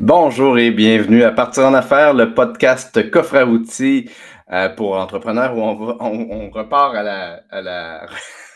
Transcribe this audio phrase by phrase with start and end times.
[0.00, 4.08] Bonjour et bienvenue à Partir en affaires, le podcast coffre à outils
[4.50, 7.42] euh, pour entrepreneurs où on, repart à la.
[7.60, 8.06] la...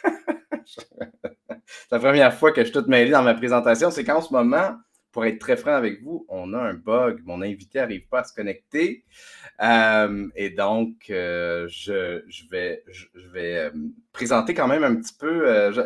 [0.65, 3.91] C'est la première fois que je suis tout mêlé dans ma présentation.
[3.91, 4.71] C'est qu'en ce moment,
[5.15, 7.21] pour être très franc avec vous, on a un bug.
[7.25, 9.05] Mon invité n'arrive pas à se connecter.
[9.62, 12.21] Euh, et donc, euh, je,
[12.51, 12.83] vais,
[13.37, 13.71] euh,
[14.12, 15.71] présenter quand même un petit peu.
[15.71, 15.83] Je,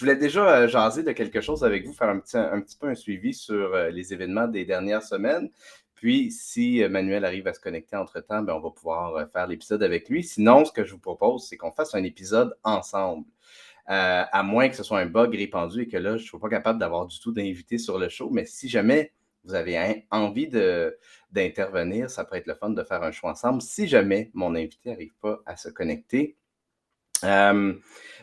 [0.00, 2.96] voulais déjà jaser de quelque chose avec vous, faire un petit, un petit peu un
[2.96, 5.48] suivi sur les événements des dernières semaines.
[5.94, 10.08] Puis, si Manuel arrive à se connecter entre-temps, ben, on va pouvoir faire l'épisode avec
[10.08, 10.24] lui.
[10.24, 13.26] Sinon, ce que je vous propose, c'est qu'on fasse un épisode ensemble.
[13.92, 16.38] Euh, à moins que ce soit un bug répandu et que là, je ne suis
[16.38, 18.30] pas capable d'avoir du tout d'invité sur le show.
[18.30, 19.12] Mais si jamais
[19.44, 20.48] vous avez envie
[21.30, 24.88] d'intervenir, ça peut être le fun de faire un choix ensemble si jamais mon invité
[24.88, 26.38] n'arrive pas à se connecter.
[27.24, 27.74] Euh,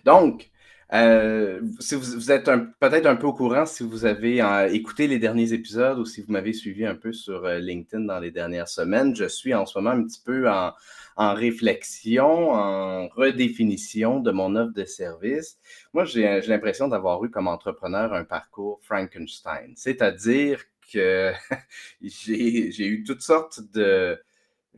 [0.06, 0.50] donc,
[0.94, 5.54] euh, si vous, êtes peut-être un peu au courant, si vous avez écouté les derniers
[5.54, 9.26] épisodes ou si vous m'avez suivi un peu sur LinkedIn dans les dernières semaines, je
[9.26, 10.74] suis en ce moment un petit peu en,
[11.20, 15.58] en réflexion, en redéfinition de mon offre de service.
[15.94, 20.64] Moi, j'ai l'impression d'avoir eu comme entrepreneur un parcours Frankenstein, c'est-à-dire
[20.94, 21.34] que
[22.02, 24.18] j'ai eu toutes sortes de,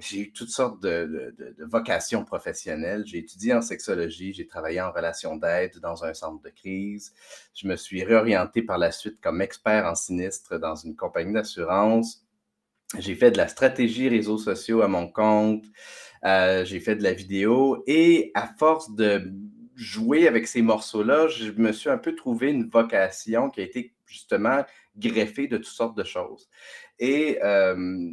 [0.02, 3.04] j'ai eu toutes sortes de, vocations professionnelles.
[3.06, 7.14] J'ai étudié en sexologie, j'ai travaillé en relation d'aide dans un centre de crise.
[7.54, 12.26] Je me suis réorienté par la suite comme expert en sinistre dans une compagnie d'assurance.
[13.00, 15.66] J'ai fait de la stratégie réseaux sociaux à mon compte.
[16.26, 19.32] Euh, j'ai fait de la vidéo et à force de
[19.76, 23.96] jouer avec ces morceaux-là, je me suis un peu trouvé une vocation qui a été
[24.06, 24.64] justement
[24.98, 26.50] greffée de toutes sortes de choses.
[27.00, 28.12] Et, euh,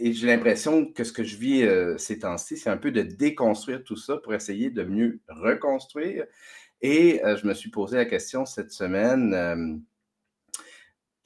[0.00, 3.84] j'ai l'impression que ce que je vis euh, ces temps-ci, c'est un peu de déconstruire
[3.84, 6.24] tout ça pour essayer de mieux reconstruire.
[6.82, 9.82] Et je me suis posé la question cette semaine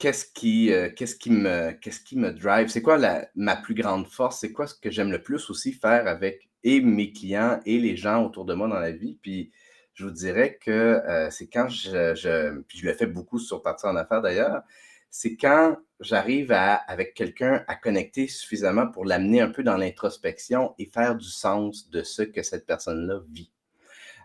[0.01, 2.69] qu'est-ce qui, euh, qu'est-ce qui, me, qu'est-ce qui me drive?
[2.69, 2.97] C'est quoi
[3.35, 4.39] ma plus grande force?
[4.39, 7.95] C'est quoi ce que j'aime le plus aussi faire avec et mes clients et les
[7.95, 9.19] gens autour de moi dans la vie?
[9.21, 9.51] Puis
[9.93, 13.61] je vous dirais que euh, c'est quand je, je, puis je le fais beaucoup sur
[13.61, 14.63] Partir en affaires d'ailleurs,
[15.11, 20.87] c'est quand j'arrive avec quelqu'un à connecter suffisamment pour l'amener un peu dans l'introspection et
[20.87, 23.51] faire du sens de ce que cette personne-là vit.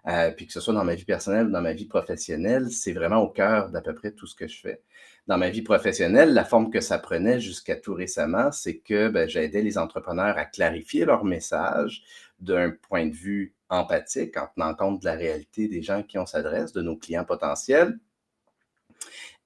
[0.07, 2.93] Euh, puis que ce soit dans ma vie personnelle ou dans ma vie professionnelle, c'est
[2.93, 4.81] vraiment au cœur d'à peu près tout ce que je fais
[5.27, 9.29] dans ma vie professionnelle, la forme que ça prenait jusqu'à tout récemment, c'est que ben,
[9.29, 12.05] j'aidais les entrepreneurs à clarifier leur message
[12.39, 16.27] d'un point de vue empathique, en tenant compte de la réalité des gens qui on
[16.27, 17.99] s'adresse, de nos clients potentiels.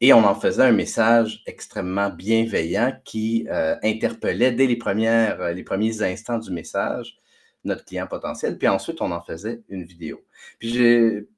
[0.00, 5.52] Et on en faisait un message extrêmement bienveillant qui euh, interpellait dès les, premières, euh,
[5.52, 7.20] les premiers instants du message
[7.64, 8.58] notre client potentiel.
[8.58, 10.24] Puis ensuite, on en faisait une vidéo.
[10.58, 10.78] Puis,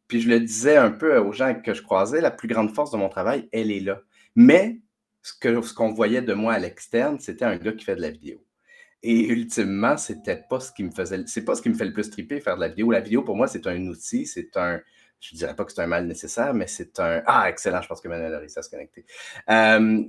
[0.09, 2.91] puis je le disais un peu aux gens que je croisais, la plus grande force
[2.91, 4.01] de mon travail, elle est là.
[4.37, 4.79] Mais
[5.23, 8.11] ce qu'on ce voyait de moi à l'externe, c'était un gars qui fait de la
[8.11, 8.45] vidéo.
[9.03, 11.93] Et ultimement, c'était pas ce qui me faisait, c'est pas ce qui me fait le
[11.93, 12.91] plus triper faire de la vidéo.
[12.93, 14.81] La vidéo, pour moi, c'est un outil, c'est un,
[15.23, 18.01] je dirais pas que c'est un mal nécessaire, mais c'est un, ah, excellent, je pense
[18.01, 19.07] que Manuel a réussi à se connecter.
[19.49, 20.03] Euh,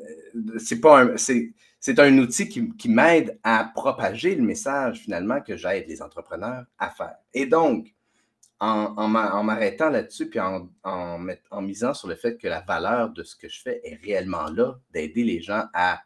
[0.57, 6.01] c'est un, un outil qui, qui m'aide à propager le message, finalement, que j'aide les
[6.01, 7.15] entrepreneurs à faire.
[7.33, 7.93] Et donc,
[8.59, 13.35] en, m'arrêtant là-dessus, puis en, en, misant sur le fait que la valeur de ce
[13.35, 16.01] que je fais est réellement là, d'aider les gens à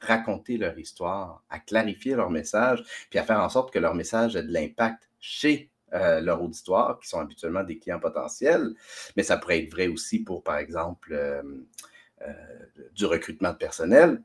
[0.00, 4.36] raconter leur histoire, à clarifier leur message, puis à faire en sorte que leur message
[4.36, 8.74] ait de l'impact chez euh, leur auditoire, qui sont habituellement des clients potentiels.
[9.16, 11.42] Mais ça pourrait être vrai aussi pour, par exemple, euh,
[12.22, 12.32] euh,
[12.94, 14.20] du recrutement de personnel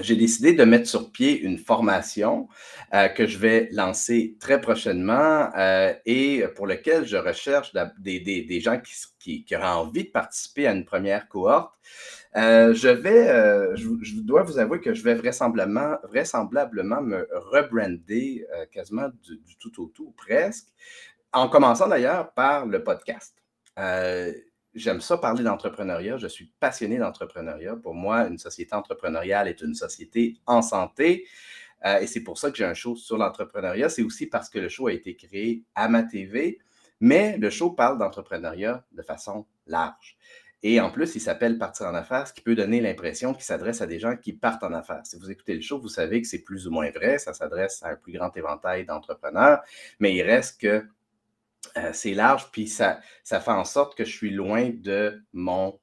[0.00, 2.48] j'ai décidé de mettre sur pied une formation
[2.92, 8.80] euh, que je vais lancer très prochainement euh, et pour lequel je recherche des, gens
[9.18, 11.72] qui, auraient envie de participer à une première cohorte.
[12.36, 13.28] Euh, je vais,
[13.76, 19.86] je, dois vous avouer que je vais vraisemblablement, vraisemblablement me rebrander quasiment du, tout au
[19.86, 20.66] tout, presque,
[21.32, 23.34] en commençant d'ailleurs par le podcast
[24.78, 26.18] j'aime ça parler d'entrepreneuriat.
[26.18, 27.76] Je suis passionné d'entrepreneuriat.
[27.76, 31.26] Pour moi, une société entrepreneuriale est une société en santé.
[31.84, 33.88] Euh, et c'est pour ça que j'ai un show sur l'entrepreneuriat.
[33.88, 36.58] C'est aussi parce que le show a été créé à ma TV,
[37.00, 40.18] mais le show parle d'entrepreneuriat de façon large.
[40.64, 43.80] Et en plus, il s'appelle Partir en affaires, ce qui peut donner l'impression qu'il s'adresse
[43.80, 45.02] à des gens qui partent en affaires.
[45.04, 47.18] Si vous écoutez le show, vous savez que c'est plus ou moins vrai.
[47.18, 49.60] Ça s'adresse à un plus grand éventail d'entrepreneurs,
[50.00, 50.84] mais il reste que
[51.76, 55.78] euh, c'est large, puis ça, fait en sorte que je suis loin de mon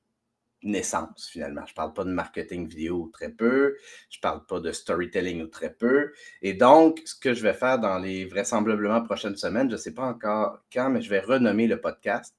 [0.64, 1.66] naissance, finalement.
[1.66, 3.76] Je ne parle pas de marketing vidéo très peu,
[4.10, 6.14] je ne parle pas de storytelling ou très peu.
[6.42, 9.94] Et donc, ce que je vais faire dans les vraisemblablement prochaines semaines, je ne sais
[9.94, 12.36] pas encore quand, mais je vais renommer le podcast.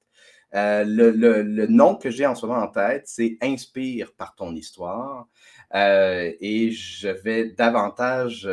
[0.55, 5.27] Euh, le, nom que j'ai en ce moment en tête, c'est Inspire par ton histoire.
[5.73, 8.49] Et je vais davantage,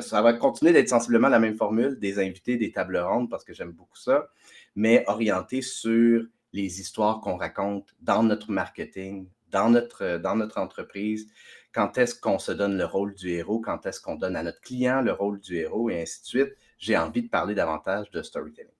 [0.00, 3.54] ça va continuer d'être sensiblement la même formule, des invités, des tables rondes, parce que
[3.54, 4.28] j'aime beaucoup ça,
[4.76, 11.28] mais orienté sur les histoires qu'on raconte dans notre marketing, dans notre, dans notre entreprise,
[11.72, 14.60] quand est-ce qu'on se donne le rôle du héros, quand est-ce qu'on donne à notre
[14.60, 16.56] client le rôle du héros, et ainsi de suite.
[16.78, 18.73] J'ai envie de parler davantage de storytelling.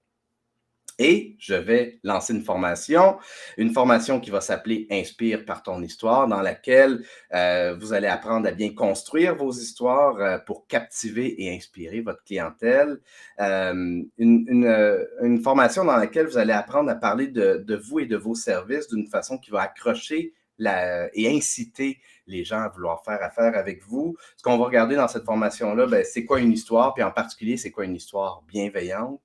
[0.99, 3.19] Et je vais lancer une formation,
[3.57, 7.05] une formation qui va s'appeler Inspire par ton histoire, dans laquelle
[7.35, 12.23] euh, vous allez apprendre à bien construire vos histoires euh, pour captiver et inspirer votre
[12.23, 13.01] clientèle.
[13.41, 18.37] Euh, une, formation dans laquelle vous allez apprendre à parler de, vous et de vos
[18.37, 21.99] services d'une façon qui va accrocher et inciter
[22.29, 24.17] les gens à vouloir faire affaire avec vous.
[24.37, 27.57] Ce qu'on va regarder dans cette formation-là, ben, c'est quoi une histoire, puis en particulier,
[27.57, 29.21] c'est quoi une histoire bienveillante?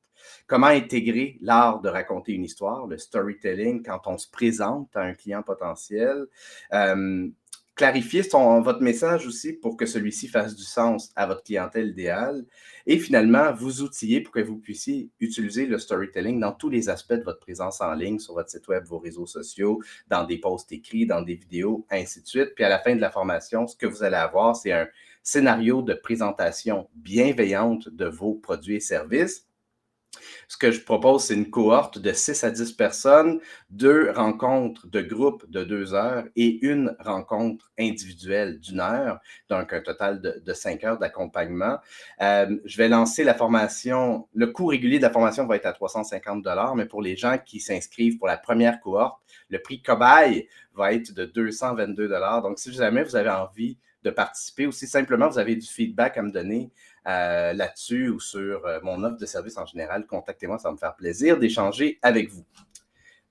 [0.50, 5.14] Comment intégrer l'art de raconter une histoire, le storytelling, quand on se présente à un
[5.14, 6.26] client potentiel.
[6.74, 7.30] Euh,
[7.76, 12.46] clarifier votre message aussi pour que celui-ci fasse du sens à votre clientèle idéale.
[12.88, 17.14] Et finalement, vous outiller pour que vous puissiez utiliser le storytelling dans tous les aspects
[17.14, 20.72] de votre présence en ligne, sur votre site web, vos réseaux sociaux, dans des posts
[20.72, 22.56] écrits, dans des vidéos, ainsi de suite.
[22.56, 24.88] Puis à la fin de la formation, ce que vous allez avoir, c'est un
[25.22, 29.46] scénario de présentation bienveillante de vos produits et services
[30.50, 35.00] ce que je propose, c'est une cohorte de 6 à 10 personnes, deux rencontres de
[35.00, 40.54] groupe de deux heures et une rencontre individuelle d'une heure, donc un total de, de
[40.54, 41.78] 5 heures d'accompagnement.
[42.22, 45.74] Euh, je vais lancer la formation, le coût régulier de la formation va être à
[45.74, 46.44] 350
[46.76, 51.14] mais pour les gens qui s'inscrivent pour la première cohorte, le prix cobaye va être
[51.14, 52.10] de 222
[52.42, 56.18] Donc, si jamais vous avez envie de participer ou si simplement vous avez du feedback
[56.18, 56.72] à me donner,
[57.10, 60.78] euh, là-dessus ou sur euh, mon offre de service en général, contactez-moi, ça va me
[60.78, 62.46] faire plaisir d'échanger avec vous.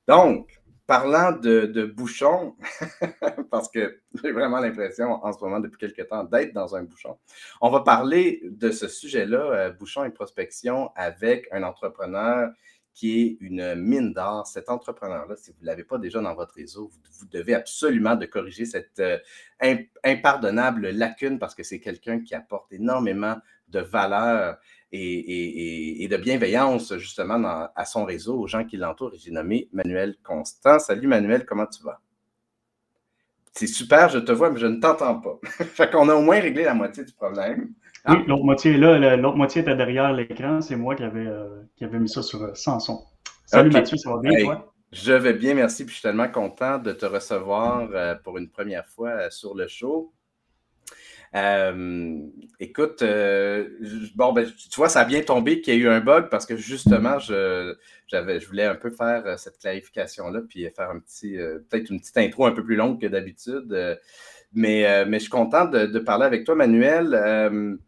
[0.09, 2.57] Donc, parlant de, bouchons,
[3.53, 7.19] parce que j'ai vraiment l'impression en ce moment depuis quelques temps d'être dans un bouchon,
[7.61, 12.51] on va parler de ce sujet-là, euh, bouchon et prospection, avec un entrepreneur
[12.95, 14.45] qui est une mine d'or.
[14.49, 16.91] Cet entrepreneur-là, si vous ne l'avez pas déjà dans votre réseau,
[17.21, 19.01] vous, devez absolument de corriger cette
[20.03, 23.37] impardonnable lacune parce que c'est quelqu'un qui apporte énormément
[23.69, 24.57] de valeur
[24.93, 29.13] et, de bienveillance justement à son réseau, aux gens qui l'entourent.
[29.19, 30.79] J'ai nommé Manuel Constant.
[30.79, 32.01] Salut Manuel, comment tu vas?
[33.53, 35.39] C'est super, je te vois, mais je ne t'entends pas.
[35.43, 37.73] fait qu'on a au moins réglé la moitié du problème.
[38.09, 40.61] Oui, l'autre moitié est là, l'autre moitié était derrière l'écran.
[40.61, 43.05] C'est moi qui avais, euh, qui mis ça sur, euh, sans son.
[43.45, 44.73] Salut Mathieu, ça va bien, toi?
[44.93, 45.85] Je vais bien, merci.
[45.85, 49.67] Puis je suis tellement content de te recevoir euh, pour une première fois sur le
[49.67, 50.13] show.
[51.35, 52.21] Euh,
[52.59, 53.69] écoute, euh,
[54.15, 56.47] bon, ben, tu vois, ça a bien tombé qu'il y a eu un bug parce
[56.47, 57.77] que justement, je,
[58.07, 61.37] j'avais, je voulais un peu faire euh, cette clarification-là, puis faire un petit,
[61.69, 63.99] peut-être une petite intro un peu plus longue que d'habitude.
[64.53, 67.79] mais, mais je suis content de, parler avec toi, Manuel.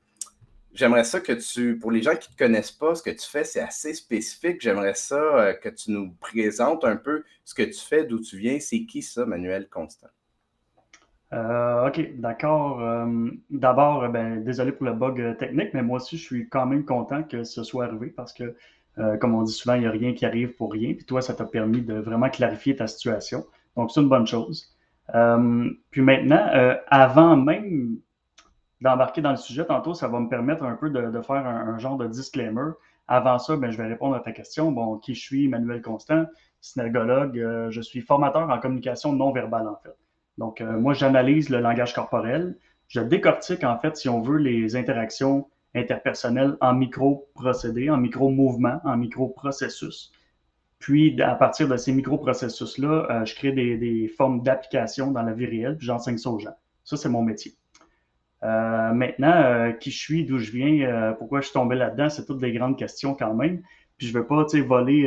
[0.73, 3.29] J'aimerais ça que tu, pour les gens qui ne te connaissent pas, ce que tu
[3.29, 4.61] fais, c'est assez spécifique.
[4.61, 8.61] J'aimerais ça que tu nous présentes un peu ce que tu fais, d'où tu viens.
[8.61, 10.11] C'est qui ça, Manuel Constant?
[11.33, 12.81] Euh, OK, d'accord.
[12.81, 16.85] Euh, d'abord, ben, désolé pour le bug technique, mais moi aussi, je suis quand même
[16.85, 18.57] content que ce soit arrivé parce que,
[18.99, 20.95] euh, comme on dit souvent, il n'y a rien qui arrive pour rien.
[20.95, 23.45] Puis toi, ça t'a permis de vraiment clarifier ta situation.
[23.77, 24.77] Donc, c'est une bonne chose.
[25.91, 27.99] puis maintenant, avant même
[28.81, 31.97] d'embarquer dans le sujet, tantôt, ça va me permettre un peu de, faire un, genre
[31.97, 32.73] de disclaimer.
[33.09, 34.73] Avant ça, ben, je vais répondre à ta question.
[34.73, 36.27] Bon, qui je suis, Manuel Constant,
[36.61, 37.69] synergologue.
[37.71, 39.97] je suis formateur en communication non verbale, en fait.
[40.39, 42.57] Donc, euh, moi, j'analyse le langage corporel.
[42.89, 48.97] Je décortique, en fait, si on veut, les interactions interpersonnelles en micro-procédés, en micro-mouvements, en
[48.97, 50.13] micro-processus.
[50.79, 55.47] Puis, à partir de ces micro-processus-là, euh, je crée des, formes d'application dans la vie
[55.47, 56.57] réelle, puis j'enseigne ça aux gens.
[56.85, 57.55] Ça, c'est mon métier.
[58.43, 62.41] Euh, maintenant, qui je suis, d'où je viens, pourquoi je suis tombé là-dedans, c'est toutes
[62.41, 63.63] des grandes questions quand même.
[63.99, 65.07] Puis je ne veux pas voler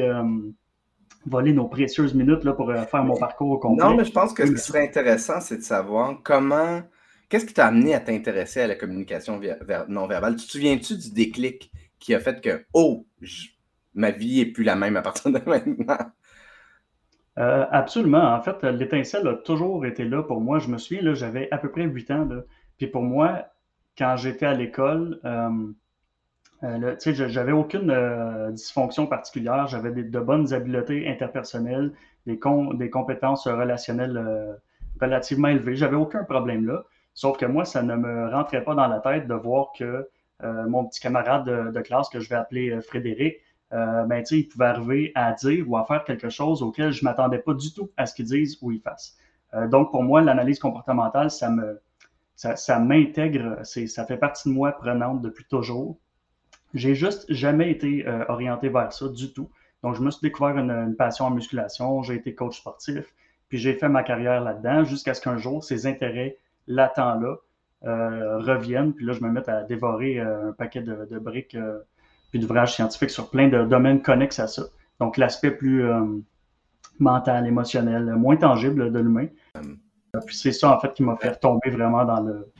[1.25, 3.83] voler nos précieuses minutes là, pour euh, faire mon parcours au complet.
[3.83, 6.81] Non, mais je pense que ce qui serait intéressant, c'est de savoir comment.
[7.29, 9.39] Qu'est-ce qui t'a amené à t'intéresser à la communication
[9.87, 10.35] non verbale?
[10.35, 13.07] Tu te souviens-tu du déclic qui a fait que, oh,
[13.95, 15.97] ma vie n'est plus la même à partir de maintenant?
[17.39, 18.35] Euh, absolument.
[18.35, 20.59] En fait, l'étincelle a toujours été là pour moi.
[20.59, 22.25] Je me souviens, j'avais à peu près 8 ans.
[22.25, 22.43] Là.
[22.77, 23.47] Puis pour moi,
[23.97, 25.71] quand j'étais à l'école, euh,
[26.63, 31.91] euh, j'avais aucune euh, dysfonction particulière, j'avais de bonnes habiletés interpersonnelles,
[32.25, 34.53] des, compétences relationnelles euh,
[35.01, 35.75] relativement élevées.
[35.75, 36.83] J'avais aucun problème là.
[37.13, 40.07] Sauf que moi, ça ne me rentrait pas dans la tête de voir que
[40.67, 43.37] mon petit camarade de, classe, que je vais appeler Frédéric,
[43.71, 47.37] ben, il pouvait arriver à dire ou à faire quelque chose auquel je ne m'attendais
[47.37, 49.15] pas du tout à ce qu'il dise ou il fasse.
[49.69, 51.79] donc, pour moi, l'analyse comportementale, ça me,
[52.35, 55.99] ça, ça m'intègre, ça fait partie de moi prenante depuis toujours.
[56.73, 59.49] J'ai juste jamais été euh, orienté vers ça du tout.
[59.83, 63.05] Donc, je me suis découvert une, passion en musculation, j'ai été coach sportif,
[63.49, 66.37] puis j'ai fait ma carrière là-dedans jusqu'à ce qu'un jour, ces intérêts
[66.67, 67.35] latents-là
[67.85, 71.57] euh, reviennent, puis là, je me mette à dévorer euh, un paquet de, de briques
[72.31, 74.63] puis d'ouvrages scientifiques sur plein de domaines connexes à ça.
[74.99, 75.85] Donc, l'aspect plus
[76.97, 79.27] mental, émotionnel, moins tangible de l'humain.
[80.25, 82.51] Puis c'est ça, en fait, qui m'a fait tomber vraiment dans le,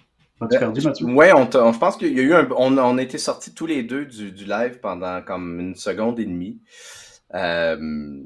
[1.02, 2.48] oui, on, je pense qu'il y a eu un.
[2.58, 6.20] On, on a été sortis tous les deux du, du, live pendant comme une seconde
[6.20, 6.62] et demie.
[7.34, 8.22] Euh,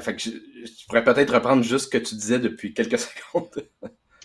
[0.00, 3.68] fait que je, pourrais peut-être reprendre juste ce que tu disais depuis quelques secondes.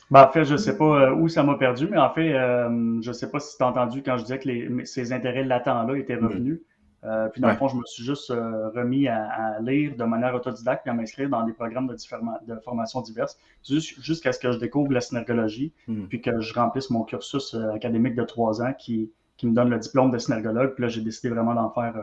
[0.09, 2.33] Ben, en fait, je ne sais pas euh, où ça m'a perdu, mais en fait,
[2.33, 5.11] euh, je ne sais pas si tu as entendu quand je disais que les, ces
[5.11, 6.25] intérêts latents-là étaient mm.
[6.25, 6.61] revenus.
[7.03, 10.33] Euh, puis dans le fond, je me suis juste euh, remis à, lire de manière
[10.33, 14.57] autodidacte et à m'inscrire dans des programmes de, de formation diverses jusqu'à ce que je
[14.57, 16.05] découvre la synergologie, hmm.
[16.07, 19.69] puis que je remplisse mon cursus euh, académique de trois ans qui, qui, me donne
[19.69, 20.73] le diplôme de synergologue.
[20.73, 21.93] Puis là, j'ai décidé vraiment d'en faire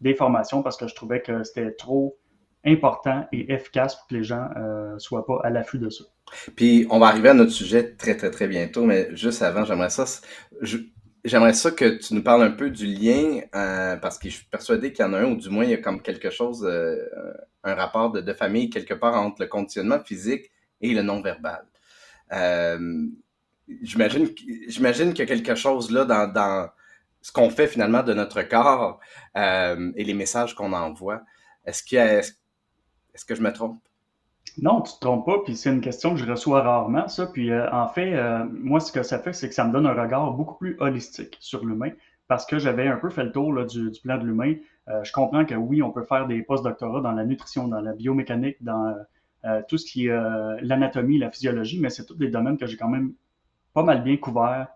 [0.00, 2.16] des formations parce que je trouvais que c'était trop
[2.66, 6.04] important et efficace pour que les gens ne soient pas à l'affût de ça.
[6.56, 9.90] Puis on va arriver à notre sujet très, très, très bientôt, mais juste avant, j'aimerais
[9.90, 10.04] ça.
[10.60, 10.78] Je,
[11.24, 14.44] J'aimerais ça que tu nous parles un peu du lien, euh, parce que je suis
[14.44, 16.66] persuadé qu'il y en a un, ou du moins il y a comme quelque chose,
[16.66, 16.98] euh,
[17.62, 20.50] un rapport de, famille quelque part entre le conditionnement physique
[20.82, 21.64] et le non-verbal.
[22.32, 23.06] Euh,
[23.80, 26.68] j'imagine, qu'il y a quelque chose là dans, dans
[27.22, 29.00] ce qu'on fait finalement de notre corps
[29.34, 31.22] et les messages qu'on envoie.
[31.64, 33.80] Est-ce, a, est-ce que je me trompe?
[34.58, 37.26] Non, tu te trompes pas, puis c'est une question que je reçois rarement, ça.
[37.26, 39.86] Puis euh, en fait, euh, moi, ce que ça fait, c'est que ça me donne
[39.86, 41.90] un regard beaucoup plus holistique sur l'humain,
[42.28, 44.54] parce que j'avais un peu fait le tour du, plan de l'humain.
[44.88, 47.92] Euh, je comprends que oui, on peut faire des post-doctorats dans la nutrition, dans la
[47.92, 48.94] biomécanique, dans
[49.68, 52.88] tout ce qui est l'anatomie, la physiologie, mais c'est tous des domaines que j'ai quand
[52.88, 53.12] même
[53.74, 54.68] pas mal bien couverts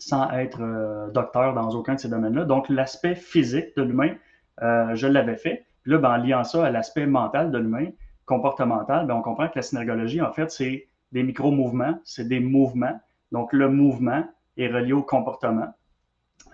[0.00, 2.44] sans être docteur dans aucun de ces domaines-là.
[2.44, 4.16] Donc, l'aspect physique de l'humain,
[4.60, 5.64] je l'avais fait.
[5.82, 7.86] Puis là, ben, en liant ça à l'aspect mental de l'humain,
[8.26, 13.00] comportementale, ben, on comprend que la synergologie, en fait, c'est des micro-mouvements, c'est des mouvements.
[13.32, 14.24] Donc, le mouvement
[14.56, 15.68] est relié au comportement.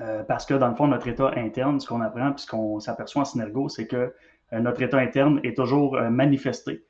[0.00, 2.80] Euh, parce que, dans le fond, notre état interne, ce qu'on apprend, puis ce qu'on
[2.80, 4.14] s'aperçoit en synergo, c'est que
[4.52, 6.84] euh, notre état interne est toujours euh, manifesté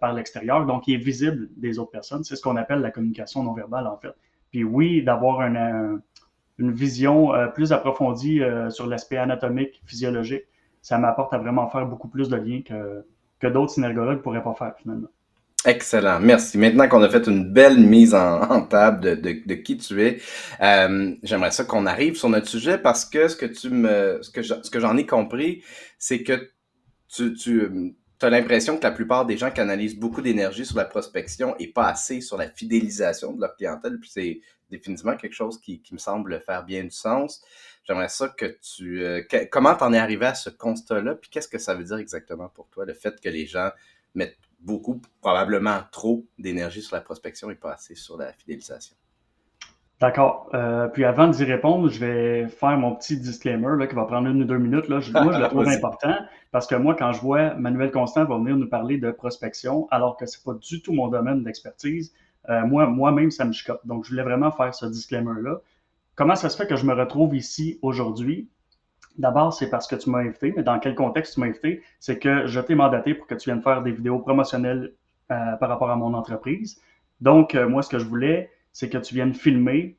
[0.00, 2.22] par l'extérieur, donc il est visible des autres personnes.
[2.22, 4.14] C'est ce qu'on appelle la communication non verbale, en fait.
[4.52, 6.00] Puis oui, d'avoir une
[6.60, 10.44] vision plus approfondie sur l'aspect anatomique, physiologique,
[10.82, 13.04] ça m'apporte à vraiment faire beaucoup plus de liens que,
[13.40, 15.08] que d'autres synergologues ne pourraient pas faire finalement.
[15.66, 16.56] Excellent, merci.
[16.56, 20.18] Maintenant qu'on a fait une belle mise en, table de, qui tu es,
[20.62, 24.30] euh, j'aimerais ça qu'on arrive sur notre sujet parce que ce que tu me, ce
[24.70, 25.62] que j'en ai compris,
[25.98, 26.50] c'est que
[27.08, 31.68] tu, as l'impression que la plupart des gens canalisent beaucoup d'énergie sur la prospection et
[31.68, 33.98] pas assez sur la fidélisation de leur clientèle.
[33.98, 37.42] Puis c'est définitivement quelque chose qui, me semble faire bien du sens.
[37.90, 39.04] J'aimerais ça que tu...
[39.04, 42.48] Euh, comment t'en es arrivé à ce constat-là, puis qu'est-ce que ça veut dire exactement
[42.48, 43.70] pour toi, le fait que les gens
[44.14, 48.94] mettent beaucoup, probablement trop d'énergie sur la prospection et pas assez sur la fidélisation?
[49.98, 50.50] D'accord.
[50.54, 54.28] Euh, puis avant d'y répondre, je vais faire mon petit disclaimer là, qui va prendre
[54.28, 54.86] une ou deux minutes.
[54.86, 55.00] Là.
[55.24, 56.14] moi, je le trouve important
[56.52, 60.16] parce que moi, quand je vois Manuel Constant va venir nous parler de prospection, alors
[60.16, 62.14] que c'est pas du tout mon domaine d'expertise,
[62.50, 63.84] euh, moi, moi-même, ça me chicote.
[63.84, 65.60] Donc, je voulais vraiment faire ce disclaimer-là.
[66.20, 68.50] Comment ça se fait que je me retrouve ici aujourd'hui?
[69.16, 71.82] D'abord, c'est parce que tu m'as invité, mais dans quel contexte tu m'as invité?
[71.98, 74.92] C'est que je t'ai mandaté pour que tu viennes faire des vidéos promotionnelles
[75.32, 76.78] euh, par rapport à mon entreprise.
[77.22, 79.96] Donc, euh, moi, ce que je voulais, c'est que tu viennes filmer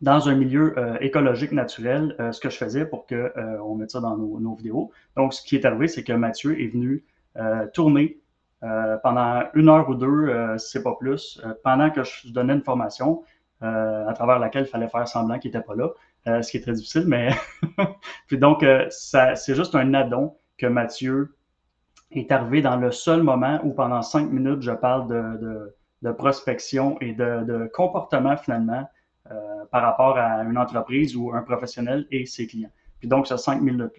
[0.00, 4.16] dans un milieu euh, écologique naturel ce que je faisais pour qu'on mette ça dans
[4.16, 4.92] nos, vidéos.
[5.16, 7.02] Donc, ce qui est arrivé, c'est que Mathieu est venu
[7.74, 8.20] tourner
[9.02, 13.24] pendant une heure ou deux, si c'est pas plus, pendant que je donnais une formation.
[13.64, 15.88] Euh, à travers laquelle il fallait faire semblant qu'il n'était pas là,
[16.28, 17.30] euh, ce qui est très difficile, mais
[18.28, 21.34] puis donc euh, c'est juste un addon que Mathieu
[22.12, 27.00] est arrivé dans le seul moment où pendant cinq minutes je parle de, de, prospection
[27.00, 28.88] et de, de comportement finalement
[29.72, 32.70] par rapport à une entreprise ou un professionnel et ses clients.
[33.00, 33.92] Puis donc, ce cinq minutes,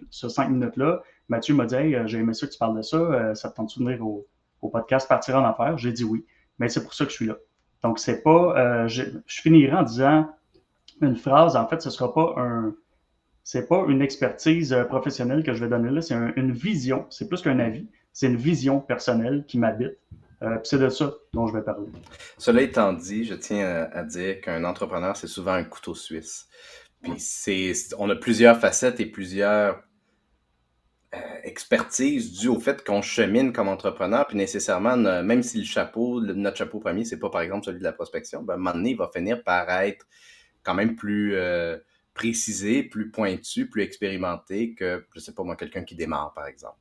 [0.48, 3.56] minutes-là, Mathieu m'a dit Hey, j'ai aimé ça que tu parles de ça, ça te
[3.56, 4.26] tente de venir au,
[4.60, 6.24] au podcast Partir en affaires J'ai dit oui.
[6.58, 7.36] Mais c'est pour ça que je suis là.
[7.82, 8.58] Donc, c'est pas.
[8.58, 10.28] Euh, je, finirai en disant
[11.00, 11.56] une phrase.
[11.56, 12.74] En fait, ce sera pas un.
[13.42, 17.06] C'est pas une expertise euh, professionnelle que je vais donner là, c'est une vision.
[17.10, 17.88] C'est plus qu'un avis.
[18.12, 19.96] C'est une vision personnelle qui m'habite.
[20.42, 21.86] Euh, c'est de ça dont je vais parler.
[22.38, 26.48] Cela étant dit, je tiens à, dire qu'un entrepreneur, c'est souvent un couteau suisse.
[27.02, 29.82] Puis c'est, on a plusieurs facettes et plusieurs
[31.42, 36.56] expertise due au fait qu'on chemine comme entrepreneur, puis nécessairement, même si le chapeau, notre
[36.56, 38.90] chapeau premier, c'est pas par exemple celui de la prospection, ben, à un moment donné,
[38.90, 40.06] il va finir par être
[40.62, 41.34] quand même plus
[42.14, 46.78] précisé, plus pointu, plus expérimenté que, je sais pas moi, quelqu'un qui démarre, par exemple.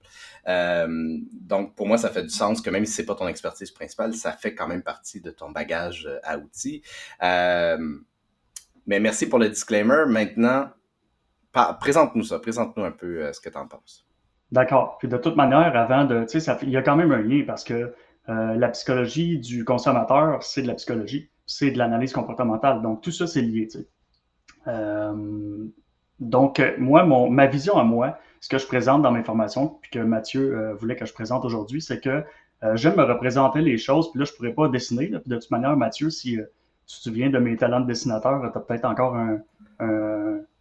[0.47, 3.71] Euh, donc, pour moi, ça fait du sens que même si c'est pas ton expertise
[3.71, 6.81] principale, ça fait quand même partie de ton bagage euh, à outils.
[7.23, 7.77] Euh,
[8.85, 10.05] mais merci pour le disclaimer.
[10.07, 10.71] Maintenant,
[11.79, 14.08] présente-nous ça, présente-nous un peu ce que tu en penses.
[14.51, 14.97] D'accord.
[14.97, 17.43] Puis de toute manière, avant de, tu sais, il y a quand même un lien
[17.45, 17.93] parce que
[18.27, 22.83] la psychologie du consommateur, c'est de la psychologie, c'est de l'analyse comportementale.
[22.83, 23.67] Donc, tout ça, c'est lié.
[24.67, 25.65] Euh,
[26.19, 29.89] donc, moi, mon, ma vision à moi, ce que je présente dans mes formations, puis
[29.89, 32.23] que Mathieu euh, voulait que je présente aujourd'hui, c'est que
[32.63, 35.07] euh, j'aime me représenter les choses, puis là, je ne pourrais pas dessiner.
[35.07, 36.43] de toute manière, Mathieu, si tu
[36.85, 39.39] te souviens de mes talents de dessinateur, tu as peut-être encore un,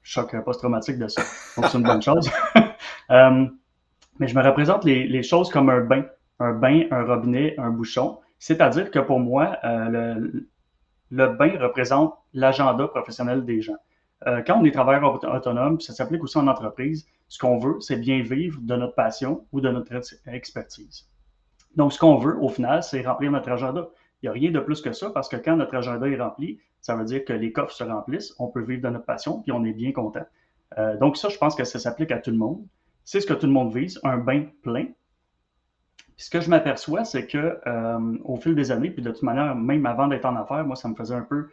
[0.02, 1.20] choc post-traumatique de ça.
[1.56, 2.30] Donc, c'est une bonne chose.
[4.18, 6.04] mais je me représente les, choses comme un bain.
[6.40, 8.18] Un bain, un robinet, un bouchon.
[8.38, 10.48] C'est-à-dire que pour moi, le,
[11.10, 13.76] le bain représente l'agenda professionnel des gens.
[14.26, 17.96] Euh, quand on est travailleur autonome, ça s'applique aussi en entreprise, ce qu'on veut, c'est
[17.96, 19.92] bien vivre de notre passion ou de notre
[20.26, 21.08] expertise.
[21.76, 23.88] Donc, ce qu'on veut, au final, c'est remplir notre agenda.
[24.22, 26.58] Il n'y a rien de plus que ça parce que quand notre agenda est rempli,
[26.80, 29.52] ça veut dire que les coffres se remplissent, on peut vivre de notre passion, puis
[29.52, 30.26] on est bien content.
[30.78, 32.64] Euh, donc, ça, je pense que ça s'applique à tout le monde.
[33.10, 34.84] C'est ce que tout le monde vise, un bain plein.
[34.84, 39.22] Puis ce que je m'aperçois, c'est que euh, au fil des années, puis de toute
[39.22, 41.48] manière, même avant d'être en affaires, moi, ça me faisait un peu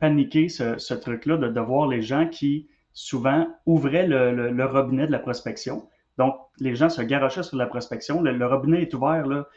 [0.00, 5.88] paniquer ce, truc-là de, voir les gens qui souvent ouvraient le, robinet de la prospection.
[6.18, 8.20] Donc, les gens se garochaient sur la prospection.
[8.20, 9.26] Le, robinet est ouvert.
[9.26, 9.48] Là.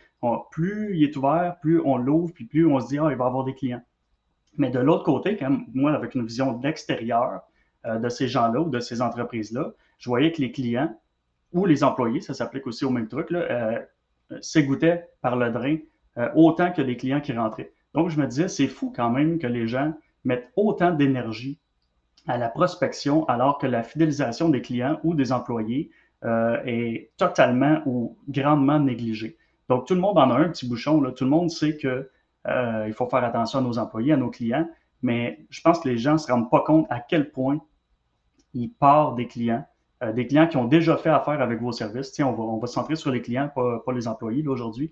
[0.49, 3.25] plus il est ouvert, plus on l'ouvre, puis plus on se dit, ah, il va
[3.25, 3.83] avoir des clients.
[4.57, 7.41] Mais de l'autre côté, quand moi, avec une vision d'extérieur
[7.85, 10.95] euh, de ces gens-là ou de ces entreprises-là, je voyais que les clients
[11.53, 13.79] ou les employés, ça s'applique aussi au même truc, là, euh,
[14.41, 15.77] s'égouttaient par le drain
[16.17, 17.71] euh, autant que les clients qui rentraient.
[17.93, 21.59] Donc, je me disais, c'est fou quand même que les gens mettent autant d'énergie
[22.27, 25.91] à la prospection alors que la fidélisation des clients ou des employés
[26.25, 29.37] euh, est totalement ou grandement négligée.
[29.69, 31.01] Donc, tout le monde en a un petit bouchon.
[31.01, 31.11] Là.
[31.11, 32.07] Tout le monde sait qu'il
[32.47, 34.67] euh, faut faire attention à nos employés, à nos clients,
[35.01, 37.61] mais je pense que les gens ne se rendent pas compte à quel point
[38.53, 39.65] ils partent des clients,
[40.03, 42.17] euh, des clients qui ont déjà fait affaire avec vos services.
[42.19, 44.91] On va, on va se centrer sur les clients, pas, pas les employés aujourd'hui.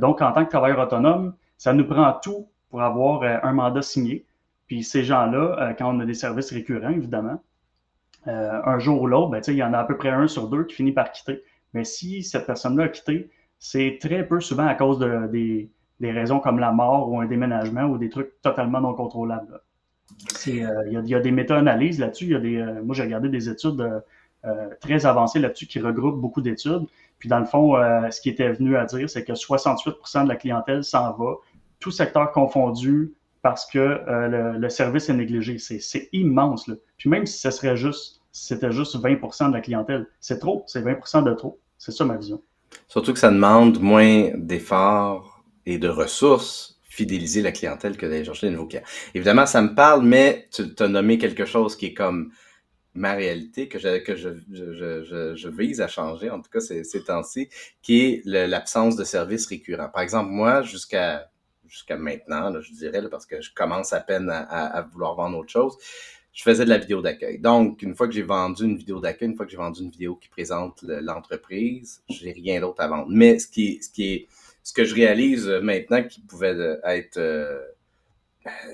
[0.00, 4.26] donc, en tant que travailleur autonome, ça nous prend tout pour avoir un mandat signé.
[4.68, 7.42] Puis ces gens-là, euh, quand on a des services récurrents, évidemment,
[8.28, 10.48] euh, un jour ou l'autre, ben, il y en a à peu près un sur
[10.48, 11.42] deux qui finit par quitter.
[11.72, 15.70] Mais si cette personne-là a quitté, c'est très peu souvent à cause de, des,
[16.12, 19.60] raisons comme la mort ou un déménagement ou des trucs totalement non contrôlables.
[20.48, 22.26] Euh, il y, a des méta-analyses là-dessus.
[22.26, 24.02] Y des, moi, j'ai regardé des études
[24.80, 26.86] très avancées là-dessus qui regroupent beaucoup d'études.
[27.18, 27.74] Puis dans le fond,
[28.10, 31.34] ce qui était venu à dire, c'est que 68% de la clientèle s'en va,
[31.80, 35.58] tout secteur confondu, parce que euh, le, service est négligé.
[35.58, 36.70] C'est immense.
[36.96, 40.82] Puis même si ce serait juste, c'était juste 20% de la clientèle, c'est trop, c'est
[40.82, 41.58] 20% de trop.
[41.78, 42.42] C'est ça ma vision.
[42.88, 48.48] Surtout que ça demande moins d'efforts et de ressources fidéliser la clientèle que d'aller chercher
[48.48, 48.82] des nouveaux clients.
[49.14, 52.32] Évidemment, ça me parle, mais tu as nommé quelque chose qui est comme
[52.98, 57.48] ma réalité, que je, vise à changer, en tout cas ces, temps-ci,
[57.80, 59.88] qui est l'absence de services récurrents.
[59.88, 61.30] Par exemple, moi, jusqu'à
[61.96, 65.76] maintenant, je dirais, parce que je commence à peine à, vouloir vendre autre chose.
[66.32, 67.38] Je faisais de la vidéo d'accueil.
[67.38, 69.90] Donc, une fois que j'ai vendu une vidéo d'accueil, une fois que j'ai vendu une
[69.90, 73.06] vidéo qui présente l'entreprise, j'ai rien d'autre à vendre.
[73.08, 74.28] Mais ce qui est,
[74.62, 77.58] ce que je réalise maintenant qui pouvait être euh,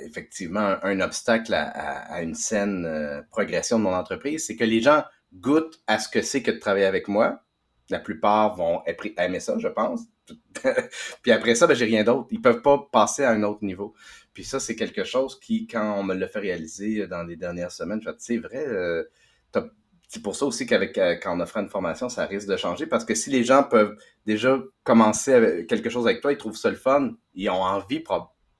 [0.04, 5.04] effectivement un, obstacle à, une saine euh, progression de mon entreprise, c'est que les gens
[5.32, 7.40] goûtent à ce que c'est que de travailler avec moi.
[7.90, 8.82] La plupart vont
[9.16, 10.02] aimer ça, je pense.
[11.22, 12.28] puis après ça, ben, j'ai rien d'autre.
[12.30, 13.94] Ils peuvent pas passer à un autre niveau.
[14.32, 17.72] Puis ça, c'est quelque chose qui, quand on me l'a fait réaliser dans les dernières
[17.72, 19.04] semaines, c'est vrai, euh,
[20.08, 22.86] c'est pour ça aussi qu'avec euh, quand on offre une formation, ça risque de changer.
[22.86, 26.70] Parce que si les gens peuvent déjà commencer quelque chose avec toi, ils trouvent ça
[26.70, 28.00] le fun, ils ont envie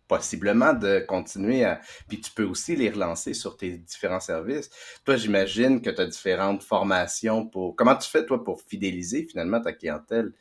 [0.09, 1.81] possiblement de continuer à.
[2.09, 4.71] Puis tu peux aussi les relancer sur tes différents services.
[5.05, 7.77] Toi, j'imagine que tu as différentes formations pour.
[7.77, 10.33] Comment tu fais, toi, pour fidéliser finalement ta clientèle?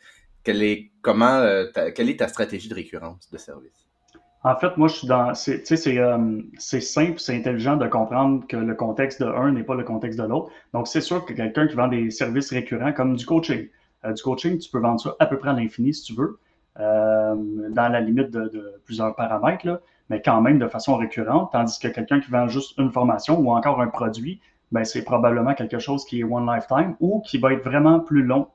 [0.43, 3.87] Quelle est, comment, euh, quelle est ta stratégie de récurrence de service?
[4.45, 5.33] En fait, moi, je suis dans.
[5.33, 5.63] C'est
[5.97, 10.19] euh, simple, c'est intelligent de comprendre que le contexte de un n'est pas le contexte
[10.19, 10.51] de l'autre.
[10.73, 13.69] Donc, c'est sûr que quelqu'un qui vend des services récurrents comme du coaching,
[14.03, 16.39] euh, du coaching, tu peux vendre ça à peu près à l'infini si tu veux,
[16.77, 21.51] dans la limite de, plusieurs paramètres, là, mais quand même de façon récurrente.
[21.51, 25.53] Tandis que quelqu'un qui vend juste une formation ou encore un produit, ben, c'est probablement
[25.53, 28.47] quelque chose qui est one lifetime ou qui va être vraiment plus long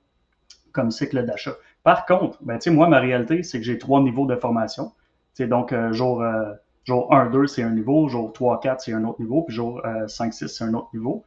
[0.72, 1.52] comme cycle d'achat.
[1.85, 4.92] Par contre, ben, moi, ma réalité, c'est que j'ai trois niveaux de formation.
[5.38, 6.52] donc, euh, jour, euh,
[6.85, 9.81] jour 1, 2, c'est un niveau, jour 3, 4, c'est un autre niveau, puis jour
[10.09, 11.24] 5, 6, c'est un autre niveau.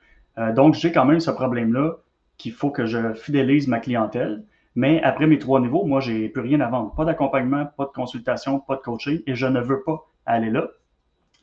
[0.55, 1.97] donc, j'ai quand même ce problème-là
[2.37, 4.43] qu'il faut que je fidélise ma clientèle.
[4.75, 6.93] Mais après mes trois niveaux, moi, j'ai plus rien à vendre.
[6.95, 10.67] Pas d'accompagnement, pas de consultation, pas de coaching, et je ne veux pas aller là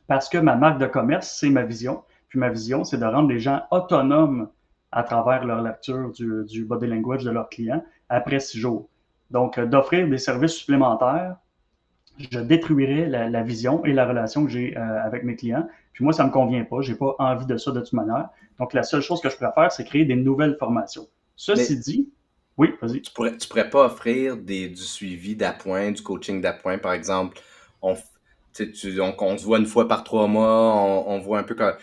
[0.09, 2.03] parce que ma marque de commerce, c'est ma vision.
[2.29, 4.49] Puis ma vision, c'est de rendre les gens autonomes
[4.91, 8.89] à travers leur lecture du, body language de leurs clients après six jours.
[9.31, 11.37] Donc, euh, d'offrir des services supplémentaires,
[12.19, 15.69] je détruirais la, vision et la relation que j'ai euh, avec mes clients.
[15.93, 16.81] Puis moi, ça ne me convient pas.
[16.81, 18.31] Je n'ai pas envie de ça de toute manière.
[18.59, 21.07] Donc, la seule chose que je pourrais faire, c'est créer des nouvelles formations.
[21.37, 22.09] Ceci dit,
[22.59, 23.01] oui, vas-y.
[23.01, 27.41] Tu pourrais, tu pourrais pas offrir des, du suivi d'appoint, du coaching d'appoint, par exemple.
[27.81, 27.95] On,
[28.53, 31.75] tu, on, se voit une fois par trois mois, on, voit un peu comme.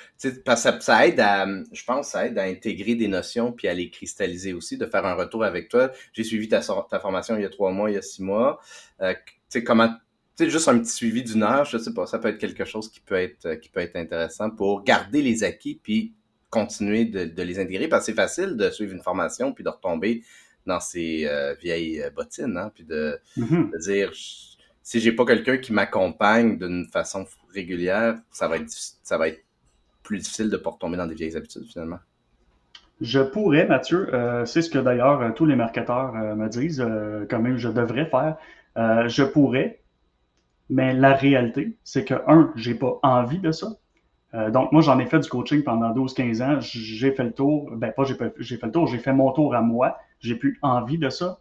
[0.44, 3.74] Parce ça, ça aide à, je pense, ça aide à intégrer des notions puis à
[3.74, 5.92] les cristalliser aussi, de faire un retour avec toi.
[6.12, 8.60] J'ai suivi ta, ta formation il y a trois mois, il y a six mois.
[9.02, 9.96] Euh, tu sais, comment.
[10.38, 12.92] Tu juste un petit suivi d'une heure, je sais pas, ça peut être quelque chose
[12.92, 16.14] qui peut être, qui peut être intéressant pour garder les acquis puis
[16.50, 19.70] continuer de, de les intégrer parce que c'est facile de suivre une formation puis de
[19.70, 20.24] retomber
[20.66, 23.72] dans ces euh, vieilles euh, bottines, hein, puis de, mm-hmm.
[23.72, 24.12] de dire
[24.82, 29.44] si j'ai pas quelqu'un qui m'accompagne d'une façon régulière, ça va être ça va être
[30.04, 32.00] plus difficile de pas retomber dans des vieilles habitudes finalement.
[33.02, 36.86] Je pourrais, Mathieu, euh, c'est ce que d'ailleurs tous les marketeurs me disent,
[37.30, 38.38] quand même je devrais faire.
[38.76, 39.82] je pourrais,
[40.70, 43.68] mais la réalité, c'est que, un, j'ai pas envie de ça.
[44.52, 46.60] Donc, moi, j'en ai fait du coaching pendant 12-15 ans.
[46.60, 47.72] J'ai fait le tour.
[47.72, 48.16] Ben, pas j'ai
[48.58, 49.98] fait le tour, j'ai fait mon tour à moi.
[50.20, 51.40] J'ai plus envie de ça.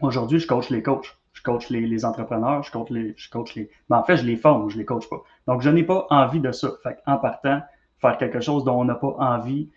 [0.00, 1.16] Aujourd'hui, je coach les coachs.
[1.32, 3.68] Je coach les, entrepreneurs, je coach les, je coach les.
[3.90, 5.22] Mais en fait, je les forme, je les coach pas.
[5.48, 6.72] Donc, je n'ai pas envie de ça.
[6.82, 7.60] Fait en partant,
[8.00, 9.68] faire quelque chose dont on n'a pas envie,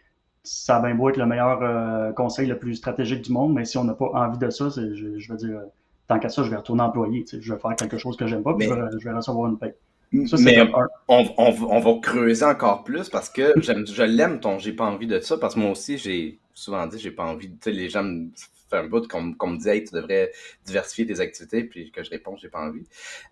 [0.43, 3.77] ça va beau être le meilleur euh, conseil le plus stratégique du monde, mais si
[3.77, 5.61] on n'a pas envie de ça, je, je veux dire,
[6.07, 7.25] tant qu'à ça, je vais retourner employé.
[7.27, 8.73] Je vais faire quelque chose que j'aime pas, puis je,
[9.03, 9.75] vais, recevoir une paie.
[10.11, 10.59] mais
[11.07, 15.19] on, on, va creuser encore plus parce que je l'aime ton j'ai pas envie de
[15.19, 18.03] ça parce que moi aussi j'ai souvent dit j'ai pas envie tu sais les gens
[18.03, 18.29] me
[18.69, 20.31] font un bout qu'on me dit hey, tu devrais
[20.65, 22.85] diversifier tes activités puis que je réponds j'ai pas envie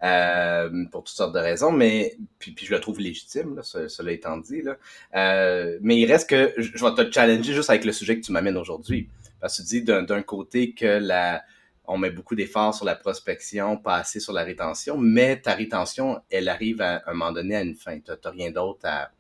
[0.03, 4.11] euh, pour toutes sortes de raisons mais puis, puis je le trouve légitime là, cela
[4.11, 4.77] étant dit là
[5.15, 8.31] euh, mais il reste que je vais te challenger juste avec le sujet que tu
[8.31, 9.09] m'amènes aujourd'hui
[9.41, 11.43] parce que tu dis d'un côté que la
[11.88, 16.19] on met beaucoup d'efforts sur la prospection, pas assez sur la rétention, mais ta rétention,
[16.31, 17.99] elle arrive à, un moment donné à une fin.
[17.99, 19.11] Tu n'as rien d'autre à,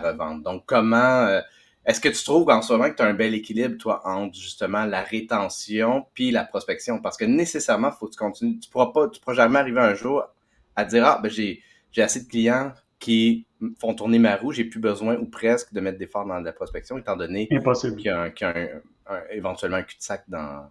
[0.00, 0.42] revendre.
[0.42, 1.40] Donc, comment euh,
[1.84, 4.34] est-ce que tu trouves en ce moment que tu as un bel équilibre, toi, entre
[4.34, 7.00] justement la rétention puis la prospection?
[7.00, 8.58] Parce que nécessairement, il faut que tu continues.
[8.58, 10.24] Tu ne pourras pas, tu pourras jamais arriver un jour
[10.76, 11.62] à dire Ah, ben j'ai,
[11.92, 13.46] j'ai assez de clients qui
[13.78, 16.98] font tourner ma roue, j'ai plus besoin ou presque de mettre d'efforts dans la prospection,
[16.98, 17.60] étant donné qu'il
[18.00, 18.32] y a,
[19.30, 20.68] éventuellement un cul-de-sac dans,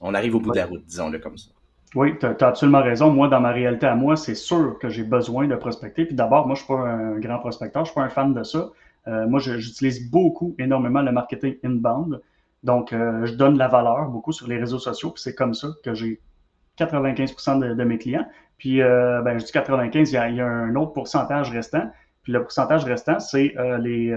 [0.00, 1.50] on arrive au bout de la route, disons-le comme ça.
[1.94, 3.10] Oui, tu as, absolument raison.
[3.10, 6.04] Moi, dans ma réalité à moi, c'est sûr que j'ai besoin de prospecter.
[6.04, 8.08] Puis d'abord, moi, je ne suis pas un grand prospecteur, je ne suis pas un
[8.10, 8.70] fan de ça.
[9.08, 12.20] Euh, moi, j'utilise beaucoup, énormément le marketing inbound.
[12.62, 15.10] Donc, euh, je donne la valeur beaucoup sur les réseaux sociaux.
[15.10, 16.20] Puis c'est comme ça que j'ai
[16.78, 18.26] 95% de, mes clients.
[18.58, 21.50] Puis, euh, ben, je dis 95, il y, a, il y, a, un autre pourcentage
[21.50, 21.90] restant.
[22.22, 24.14] Puis le pourcentage restant, c'est les,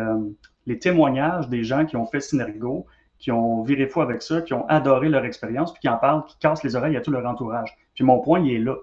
[0.66, 2.86] les témoignages des gens qui ont fait Synergo,
[3.18, 6.26] qui ont viré fou avec ça, qui ont adoré leur expérience, puis qui en parlent,
[6.26, 7.74] qui cassent les oreilles à tout leur entourage.
[7.96, 8.76] Puis mon point, il est là.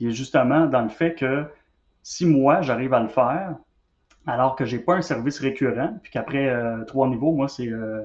[0.00, 1.44] Il est justement dans le fait que
[2.02, 3.54] si moi, j'arrive à le faire,
[4.26, 8.04] alors que j'ai pas un service récurrent, puis qu'après euh, trois niveaux, moi, c'est euh,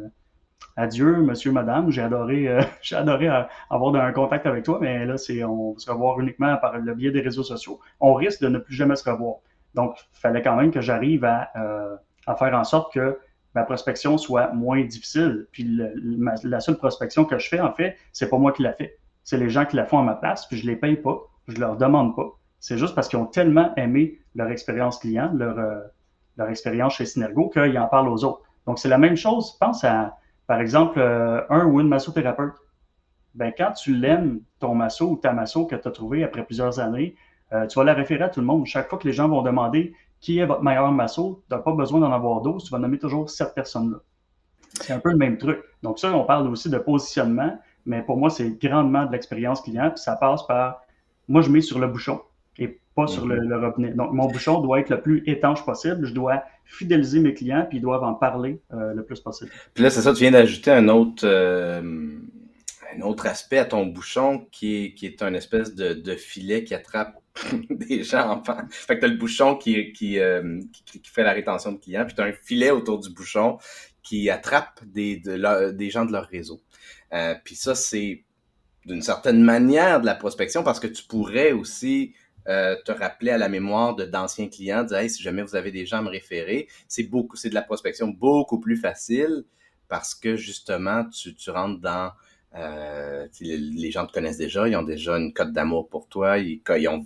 [0.76, 3.30] adieu, monsieur, madame, j'ai adoré, euh, j'ai adoré
[3.70, 6.94] avoir un contact avec toi, mais là, c'est on va se revoir uniquement par le
[6.96, 7.80] biais des réseaux sociaux.
[8.00, 9.38] On risque de ne plus jamais se revoir.
[9.76, 11.52] Donc, il fallait quand même que j'arrive à,
[12.26, 13.20] à faire en sorte que
[13.54, 15.48] ma prospection soit moins difficile.
[15.52, 15.80] Puis
[16.44, 18.98] la seule prospection que je fais, en fait, c'est pas moi qui la fais.
[19.24, 21.60] C'est les gens qui la font à ma place, puis je les paye pas, je
[21.60, 22.28] leur demande pas.
[22.60, 25.80] C'est juste parce qu'ils ont tellement aimé leur expérience client, leur, euh,
[26.38, 28.42] leur expérience chez Synergo, qu'ils en parlent aux autres.
[28.66, 29.58] Donc, c'est la même chose.
[29.60, 32.56] Pense à, par exemple, euh, un ou une massothérapeute.
[33.36, 36.80] Ben, quand tu l'aimes, ton masso ou ta masso que tu as trouvé après plusieurs
[36.80, 37.16] années,
[37.54, 38.66] euh, tu vas la référer à tout le monde.
[38.66, 41.74] Chaque fois que les gens vont demander qui est votre meilleur masso, tu n'as pas
[41.74, 43.98] besoin d'en avoir 12, tu vas nommer toujours cette personne-là.
[44.82, 45.60] C'est un peu le même truc.
[45.84, 49.92] Donc ça, on parle aussi de positionnement, mais pour moi, c'est grandement de l'expérience client,
[49.92, 50.82] puis ça passe par,
[51.28, 52.22] moi, je mets sur le bouchon
[52.58, 53.64] et pas sur le, mhm.
[53.64, 53.92] robinet.
[53.92, 56.08] Donc, mon bouchon doit être le plus étanche possible.
[56.08, 59.52] Je dois fidéliser mes clients, puis ils doivent en parler euh, le plus possible.
[59.76, 61.80] Puis là, c'est ça, tu viens d'ajouter un autre, euh,
[62.98, 66.74] un autre aspect à ton bouchon qui est, qui est un espèce de, filet qui
[66.74, 67.22] attrape
[67.70, 68.32] des gens.
[68.32, 71.78] Enfin, fait que tu as le bouchon qui, qui, euh, qui, fait la rétention de
[71.78, 73.60] clients, puis tu as un filet autour du bouchon
[74.02, 76.62] qui attrape des, des gens de leur réseau.
[77.44, 78.24] Puis ça, c'est
[78.88, 82.14] d'une certaine manière de la prospection parce que tu pourrais aussi
[82.48, 85.72] euh, te rappeler à la mémoire de d'anciens clients, dire hey, si jamais vous avez
[85.72, 89.44] des gens à me référer, c'est beaucoup, c'est de la prospection beaucoup plus facile
[89.88, 92.12] parce que justement, tu, tu rentres dans
[92.56, 96.62] euh, les, gens te connaissent déjà, ils ont déjà une cote d'amour pour toi, ils,
[96.78, 97.04] ils, ont,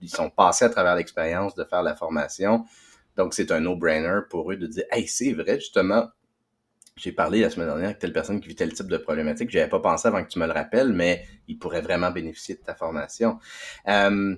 [0.00, 2.64] ils, sont passés à travers l'expérience de faire la formation.
[3.16, 6.08] Donc, c'est un no-brainer pour eux de dire Hey, c'est vrai, justement,
[6.96, 9.50] j'ai parlé la semaine dernière avec telle personne qui vit tel type de problématique.
[9.50, 12.60] J'avais pas pensé avant que tu me le rappelles, mais il pourrait vraiment bénéficier de
[12.60, 13.38] ta formation.
[13.86, 14.36] Euh,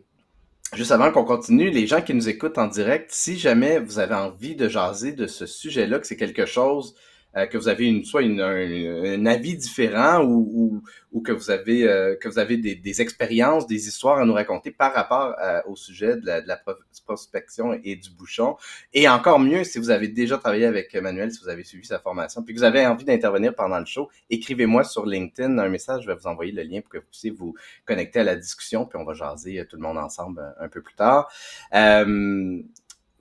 [0.74, 4.14] juste avant qu'on continue, les gens qui nous écoutent en direct, si jamais vous avez
[4.14, 6.94] envie de jaser de ce sujet-là, que c'est quelque chose
[7.36, 11.88] euh, que vous avez une, soit une, un, avis différent ou, ou, que vous avez,
[11.88, 15.60] euh, que vous avez des, des, expériences, des histoires à nous raconter par rapport euh,
[15.66, 16.60] au sujet de la, de la,
[17.04, 18.56] prospection et du bouchon.
[18.92, 21.98] Et encore mieux, si vous avez déjà travaillé avec Manuel, si vous avez suivi sa
[21.98, 26.02] formation, puis que vous avez envie d'intervenir pendant le show, écrivez-moi sur LinkedIn un message,
[26.02, 28.86] je vais vous envoyer le lien pour que vous puissiez vous connecter à la discussion,
[28.86, 31.30] puis on va jaser tout le monde ensemble un, peu plus tard.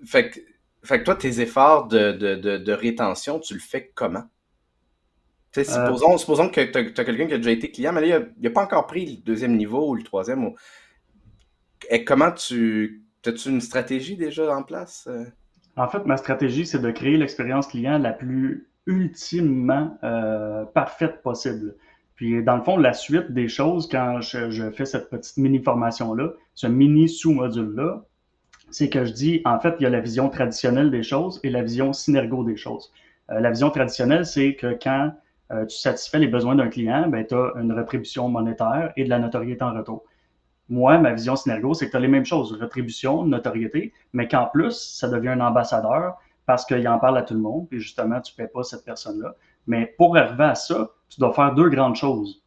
[0.05, 0.39] fait que
[0.83, 4.23] fait que toi, tes efforts de, de, de, rétention, tu le fais comment?
[5.57, 8.43] Euh, supposons, supposons que tu as, quelqu'un qui a déjà été client, mais là, il
[8.43, 10.51] n'a pas encore pris le deuxième niveau ou le troisième.
[11.89, 13.03] Et comment tu.
[13.25, 15.07] As-tu une stratégie déjà en place?
[15.11, 15.25] Euh?
[15.75, 21.75] En fait, ma stratégie, c'est de créer l'expérience client la plus ultimement euh, parfaite possible.
[22.15, 26.33] Puis, dans le fond, la suite des choses, quand je, je fais cette petite mini-formation-là,
[26.53, 28.05] ce mini sous-module-là,
[28.71, 31.49] c'est que je dis, en fait, il y a la vision traditionnelle des choses et
[31.49, 32.91] la vision synergo des choses.
[33.31, 35.11] Euh, la vision traditionnelle, c'est que quand
[35.51, 39.09] euh, tu satisfais les besoins d'un client, ben, tu as une rétribution monétaire et de
[39.09, 40.03] la notoriété en retour.
[40.69, 44.45] Moi, ma vision synergo, c'est que tu as les mêmes choses, rétribution, notoriété, mais qu'en
[44.45, 48.19] plus, ça devient un ambassadeur parce qu'il en parle à tout le monde, et justement,
[48.21, 49.35] tu ne paies pas cette personne-là.
[49.67, 52.43] Mais pour arriver à ça, tu dois faire deux grandes choses.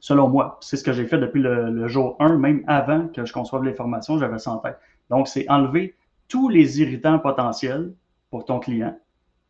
[0.00, 3.32] Selon moi, c'est ce que j'ai fait depuis le, jour 1, même avant que je
[3.32, 4.78] conçoive les formations, j'avais ça en tête.
[5.10, 5.94] Donc, c'est enlever
[6.28, 7.92] tous les irritants potentiels
[8.30, 8.98] pour ton client.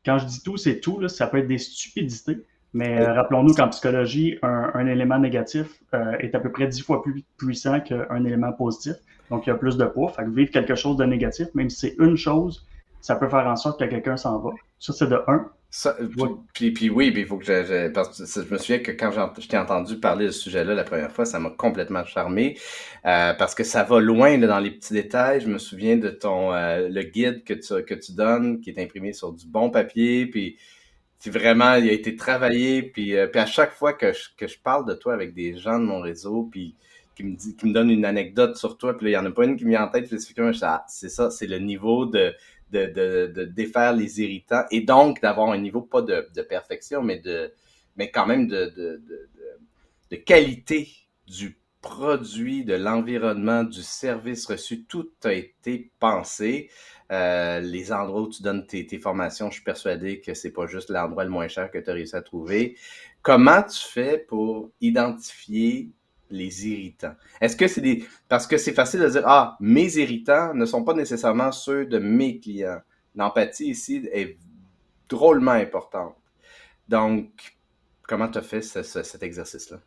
[0.04, 1.06] Quand je dis tout, c'est tout.
[1.08, 2.38] ça peut être des stupidités.
[2.72, 7.02] Mais euh, rappelons-nous qu'en psychologie, un, élément négatif euh, est à peu près dix fois
[7.02, 8.96] plus puissant qu'un élément positif.
[9.30, 10.10] Donc, il y a plus de poids.
[10.12, 12.66] Fait que vivre quelque chose de négatif, même si c'est une chose,
[13.00, 14.50] ça peut faire en sorte que quelqu'un s'en va.
[14.78, 15.48] Ça, c'est de un.
[16.54, 19.48] Puis, puis, oui, il faut que je, parce que je me souviens que quand je
[19.48, 22.56] t'ai entendu parler de ce sujet-là la première fois, ça m'a complètement charmé
[23.04, 25.42] euh, parce que ça va loin dans les petits détails.
[25.42, 28.80] Je me souviens de ton euh, le guide que tu que tu donnes, qui est
[28.80, 30.56] imprimé sur du bon papier, puis
[31.26, 34.58] vraiment il a été travaillé, puis, euh, puis à chaque fois que je, que je
[34.58, 36.76] parle de toi avec des gens de mon réseau, puis
[37.14, 39.26] qui me dit, qui me donne une anecdote sur toi, puis là, il y en
[39.26, 40.50] a pas une qui me vient en tête spécifiquement.
[40.62, 42.34] Ah, c'est ça, c'est le niveau de
[42.70, 47.02] de, de, de, défaire les irritants et donc d'avoir un niveau pas de, de, perfection,
[47.02, 47.52] mais de
[47.96, 49.02] mais quand même de, de,
[50.10, 50.88] de, qualité
[51.26, 54.84] du produit, de l'environnement, du service reçu.
[54.84, 56.68] Tout a été pensé.
[57.12, 60.66] Euh, les endroits où tu donnes tes, tes formations, je suis persuadé que c'est pas
[60.66, 62.76] juste l'endroit le moins cher que tu as réussi à trouver.
[63.22, 65.90] Comment tu fais pour identifier
[66.30, 67.14] les irritants?
[67.40, 68.04] Est-ce que c'est des.
[68.28, 71.98] Parce que c'est facile de dire Ah, mes irritants ne sont pas nécessairement ceux de
[71.98, 72.80] mes clients.
[73.14, 74.36] L'empathie ici est
[75.08, 76.14] drôlement importante.
[76.88, 77.56] Donc,
[78.02, 79.78] comment tu as fait cet exercice-là?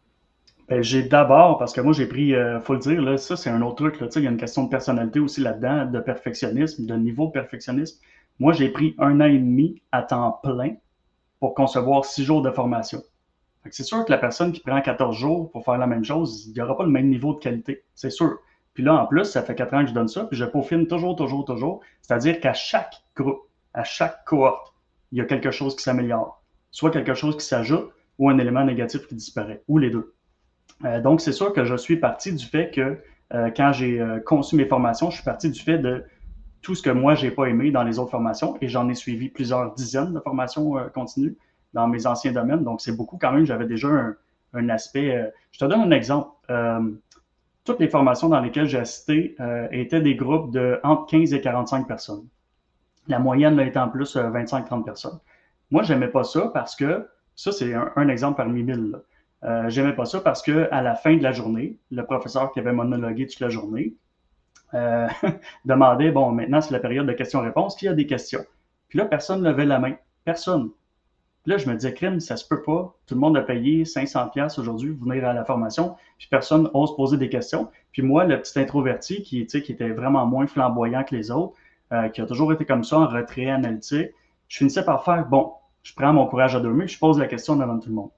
[0.67, 3.49] Ben, j'ai d'abord, parce que moi j'ai pris, euh, faut le dire, là, ça c'est
[3.49, 6.85] un autre truc, là, il y a une question de personnalité aussi là-dedans, de perfectionnisme,
[6.85, 7.99] de niveau perfectionnisme.
[8.37, 10.75] Moi j'ai pris un an et demi à temps plein
[11.39, 13.01] pour concevoir six jours de formation
[13.69, 16.53] c'est sûr que la personne qui prend 14 jours pour faire la même chose, il
[16.53, 18.39] n'y aura pas le même niveau de qualité, c'est sûr.
[18.73, 20.87] Puis là, en plus, ça fait 4 ans que je donne ça, puis je peaufine
[20.87, 21.81] toujours, toujours, toujours.
[22.01, 23.41] C'est-à-dire qu'à chaque groupe,
[23.73, 24.73] à chaque cohorte,
[25.11, 26.41] il y a quelque chose qui s'améliore.
[26.71, 30.13] Soit quelque chose qui s'ajoute ou un élément négatif qui disparaît, ou les deux.
[30.85, 32.99] Euh, donc, c'est sûr que je suis parti du fait que
[33.33, 36.03] euh, quand j'ai euh, conçu mes formations, je suis parti du fait de
[36.61, 39.29] tout ce que moi, j'ai pas aimé dans les autres formations, et j'en ai suivi
[39.29, 41.37] plusieurs dizaines de formations continues
[41.73, 42.63] dans mes anciens domaines.
[42.63, 43.87] Donc, c'est beaucoup quand même, j'avais déjà
[44.53, 45.15] un, aspect.
[45.15, 46.31] Euh, je te donne un exemple.
[46.49, 46.91] Euh,
[47.65, 51.41] toutes les formations dans lesquelles j'ai assisté euh, étaient des groupes de entre 15 et
[51.41, 52.25] 45 personnes.
[53.07, 55.19] La moyenne était en plus 25-30 personnes.
[55.71, 58.99] Moi, j'aimais pas ça parce que, ça c'est un, exemple parmi mille.
[59.67, 62.73] J'aimais pas ça parce que à la fin de la journée, le professeur qui avait
[62.73, 63.93] monologué toute la journée
[65.65, 68.45] demandait, bon, maintenant c'est la période de questions-réponses, qui a des questions?
[68.89, 69.95] Puis là, personne ne levait la main.
[70.25, 70.69] Personne
[71.49, 72.95] là, je me disais, crime, ça se peut pas.
[73.07, 76.95] Tout le monde a payé 500$ aujourd'hui pour venir à la formation, puis personne n'ose
[76.95, 77.69] poser des questions.
[77.91, 81.55] Puis moi, le petit introverti qui, était vraiment moins flamboyant que les autres,
[81.91, 84.11] euh, qui a toujours été comme ça, en retrait analytique,
[84.47, 87.27] je finissais par faire, bon, je prends mon courage à deux mains, je pose la
[87.27, 88.11] question devant tout le monde.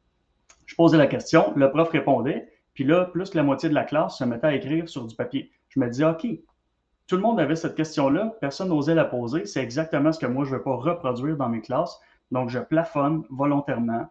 [0.66, 3.84] Je posais la question, le prof répondait, puis là, plus que la moitié de la
[3.84, 5.52] classe se mettait à écrire sur du papier.
[5.70, 6.28] Je me disais, OK,
[7.08, 10.44] tout le monde avait cette question-là, personne n'osait la poser, c'est exactement ce que moi,
[10.44, 12.00] je ne veux pas reproduire dans mes classes.
[12.32, 14.08] Donc, je plafonne volontairement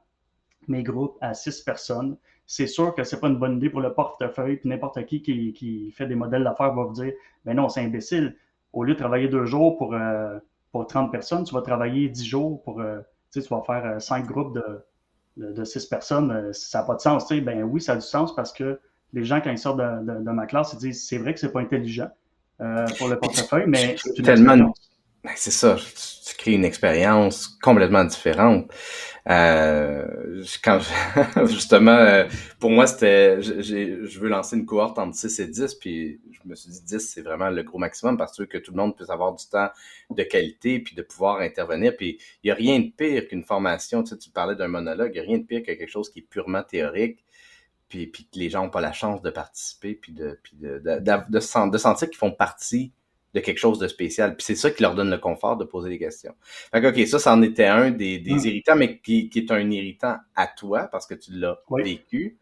[0.69, 2.17] mes groupes à six personnes.
[2.47, 5.23] C'est sûr que ce n'est pas une bonne idée pour le portefeuille, puis n'importe qui,
[5.23, 7.13] qui, fait des modèles d'affaires va vous dire,
[7.45, 8.37] ben non, c'est imbécile.
[8.73, 10.39] Au lieu de travailler deux jours pour, euh,
[10.73, 12.99] pour 30 personnes, tu vas travailler dix jours pour, euh,
[13.33, 16.53] tu, sais, tu vas faire euh, cinq groupes de, de, six personnes.
[16.53, 17.27] ça n'a pas de sens.
[17.27, 18.81] Tu sais, ben oui, ça a du sens parce que
[19.13, 21.61] les gens, quand ils sortent de, ma classe, ils disent, c'est vrai que c'est pas
[21.61, 22.11] intelligent
[22.99, 24.73] pour le portefeuille, mais c'est tellement
[25.25, 28.71] ben, c'est ça, tu, crées une expérience complètement différente.
[29.29, 30.81] Euh, quand
[31.47, 32.25] justement, euh,
[32.59, 36.55] pour moi, c'était, je veux lancer une cohorte entre 6 et 10, puis je me
[36.55, 39.35] suis dit 10, c'est vraiment le gros maximum parce que tout le monde puisse avoir
[39.35, 39.69] du temps
[40.09, 41.95] de qualité, puis de pouvoir intervenir.
[41.97, 45.11] Puis il n'y a rien de pire qu'une formation, tu sais, tu parlais d'un monologue,
[45.15, 47.23] il n'y a rien de pire que quelque chose qui est purement théorique,
[47.91, 50.79] puis, puis que les gens n'ont pas la chance de participer, puis de, puis de,
[50.79, 51.31] de,
[51.71, 52.95] de sentir qu'ils font partie
[53.35, 54.37] de quelque chose de spécial.
[54.37, 56.35] Puis c'est ça qui leur donne le confort de poser des questions.
[56.73, 58.47] Fait que, OK, ça, c'en était un des, des hmm.
[58.47, 62.39] irritants, mais qui, est un irritant à toi parce que tu l'as vécu.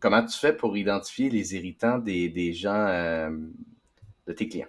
[0.00, 3.30] Comment tu fais pour identifier les irritants des, des gens, euh,
[4.26, 4.66] de tes clients?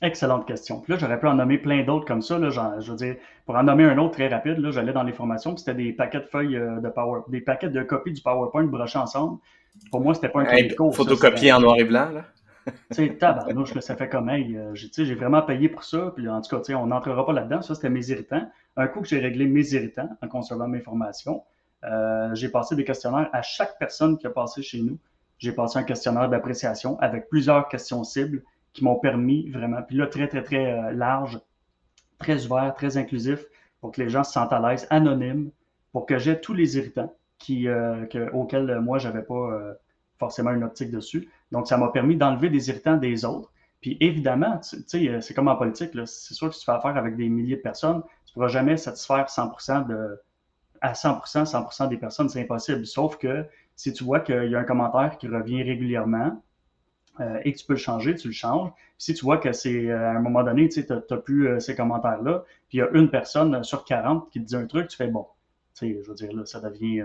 [0.00, 0.80] Excellente question.
[0.80, 2.38] Puis là, j'aurais pu en nommer plein d'autres comme ça.
[2.38, 5.02] Là, genre, je veux dire, pour en nommer un autre très rapide, là, j'allais dans
[5.02, 8.12] les formations, puis c'était des paquets de feuilles euh, de Power, des paquets de copies
[8.12, 9.38] du PowerPoint brochés ensemble.
[9.90, 12.24] Pour moi, c'était pas un hey, Photocopié en noir et blanc, là?
[12.90, 16.40] Tu sais, tabarnouche, ça fait comme, hey, euh, j'ai vraiment payé pour ça, puis en
[16.40, 17.62] tout cas, on n'entrera pas là-dedans.
[17.62, 18.50] Ça, c'était mes irritants.
[18.76, 21.42] Un coup que j'ai réglé mes irritants en conservant mes formations,
[21.84, 24.98] euh, j'ai passé des questionnaires à chaque personne qui a passé chez nous.
[25.38, 30.06] J'ai passé un questionnaire d'appréciation avec plusieurs questions cibles qui m'ont permis vraiment, puis là,
[30.06, 31.40] très, très, très euh, large,
[32.18, 33.44] très ouvert, très inclusif,
[33.80, 35.50] pour que les gens se sentent à l'aise, anonymes,
[35.92, 39.76] pour que j'ai tous les irritants que, auxquels moi, j'avais pas
[40.18, 41.28] forcément une optique dessus.
[41.52, 43.50] Donc, ça m'a permis d'enlever des irritants des autres.
[43.80, 46.72] Puis évidemment, tu sais, euh, c'est comme en politique, c'est sûr que si tu fais
[46.72, 50.20] affaire avec des milliers de personnes, tu ne pourras jamais satisfaire 100% de,
[50.80, 52.84] à 100%, 100% des personnes, c'est impossible.
[52.86, 56.42] Sauf que si tu vois qu'il y a un commentaire qui revient régulièrement
[57.20, 58.70] euh, et que tu peux le changer, tu le changes.
[58.96, 62.44] si tu vois que c'est euh, à un moment donné, tu n'as plus ces commentaires-là,
[62.68, 65.08] puis il y a une personne sur 40 qui te dit un truc, tu fais
[65.08, 65.26] bon.
[65.74, 67.04] Tu sais, je veux dire, là, ça devient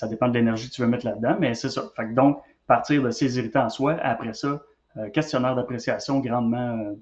[0.00, 1.90] ça dépend de l'énergie que tu veux mettre là-dedans, mais c'est ça.
[1.94, 4.62] Fait donc, partir de ces irritants en soi, après ça,
[4.96, 6.94] euh, questionnaire d'appréciation grandement, euh,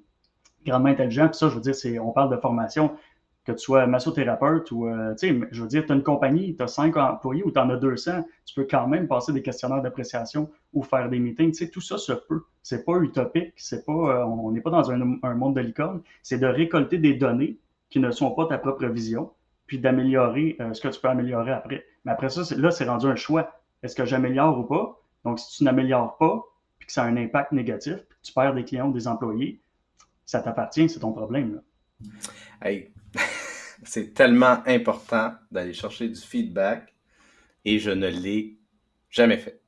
[0.64, 1.28] grandement intelligent.
[1.28, 2.96] Puis ça, je veux dire, on parle de formation,
[3.44, 6.56] que tu sois massothérapeute ou, euh, tu sais, je veux dire, tu as une compagnie,
[6.56, 9.42] tu as cinq employés ou tu en as 200, tu peux quand même passer des
[9.42, 11.52] questionnaires d'appréciation ou faire des meetings.
[11.52, 12.44] Tu sais, tout ça se peut.
[12.62, 16.00] C'est pas utopique, c'est pas, on n'est pas dans un, un monde de licorne.
[16.22, 17.58] C'est de récolter des données
[17.90, 19.32] qui ne sont pas ta propre vision,
[19.66, 21.84] puis d'améliorer ce que tu peux améliorer après.
[22.06, 23.52] Mais après ça, là, c'est rendu un choix.
[23.82, 24.98] Est-ce que j'améliore ou pas?
[25.28, 26.42] Donc, si tu n'améliores pas,
[26.78, 29.06] puis que ça a un impact négatif, puis que tu perds des clients ou des
[29.06, 29.60] employés,
[30.24, 31.60] ça t'appartient, c'est ton problème.
[32.62, 32.94] Hey.
[33.84, 36.94] c'est tellement important d'aller chercher du feedback
[37.66, 38.56] et je ne l'ai
[39.10, 39.60] jamais fait.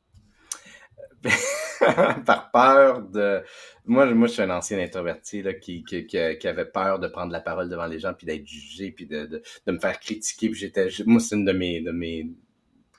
[2.25, 3.43] Par peur de.
[3.85, 7.41] Moi, moi, je suis un ancien introverti là, qui, qui, avait peur de prendre la
[7.41, 10.55] parole devant les gens, puis d'être jugé, puis de, de, me faire critiquer.
[10.55, 10.89] J'étais.
[11.05, 12.31] Moi, c'est une de mes, de mes.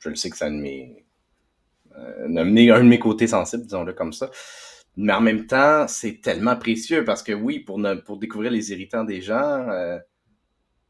[0.01, 1.05] Je le sais que c'est un de mes
[1.97, 4.29] euh, un de mes côtés sensibles, disons-le comme ça.
[4.97, 9.03] Mais en même temps, c'est tellement précieux parce que oui, pour, pour découvrir les irritants
[9.03, 9.97] des gens, euh,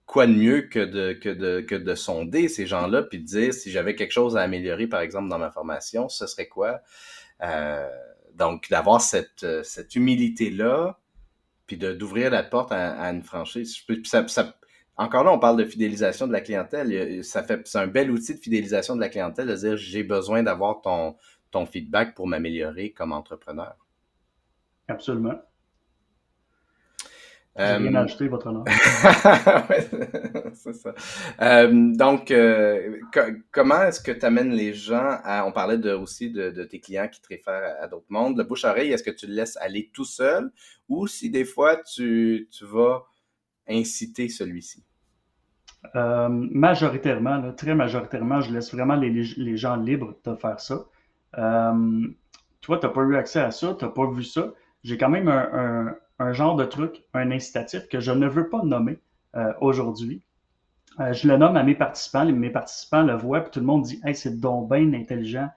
[0.06, 3.54] quoi de mieux que de, que de, que de sonder ces gens-là puis de dire
[3.54, 6.82] si j'avais quelque chose à améliorer, par exemple, dans ma formation, ce serait quoi?
[7.44, 7.88] Euh,
[8.34, 11.00] donc, d'avoir cette, cette humilité-là,
[11.68, 13.78] puis d'ouvrir la porte à, une franchise.
[15.02, 17.24] Encore là, on parle de fidélisation de la clientèle.
[17.24, 20.44] Ça fait, c'est un bel outil de fidélisation de la clientèle de dire j'ai besoin
[20.44, 21.16] d'avoir ton,
[21.50, 23.76] ton feedback pour m'améliorer comme entrepreneur.
[24.88, 25.40] Absolument.
[27.58, 28.64] J'ai bien euh, votre honneur.
[30.54, 30.94] c'est ça.
[31.42, 33.02] Euh, donc, euh,
[33.52, 35.46] comment est-ce que tu amènes les gens à.
[35.46, 38.38] On parlait de, aussi de, tes clients qui te réfèrent à, d'autres mondes.
[38.38, 40.50] Le bouche-oreille, est-ce que tu le laisses aller tout seul
[40.88, 43.04] ou si des fois tu, tu vas
[43.68, 44.86] inciter celui-ci?
[45.96, 50.86] Euh, majoritairement, très majoritairement, je laisse vraiment les, gens libres de faire ça.
[51.38, 52.08] Euh,
[52.62, 54.52] toi, tu n'as pas eu accès à ça, tu n'as pas vu ça.
[54.84, 59.00] J'ai quand même un, genre de truc, un incitatif que je ne veux pas nommer
[59.36, 60.22] euh, aujourd'hui.
[61.00, 64.00] je le nomme à mes participants, mes participants le voient, puis tout le monde dit
[64.04, 65.50] Hey, c'est donc bien intelligent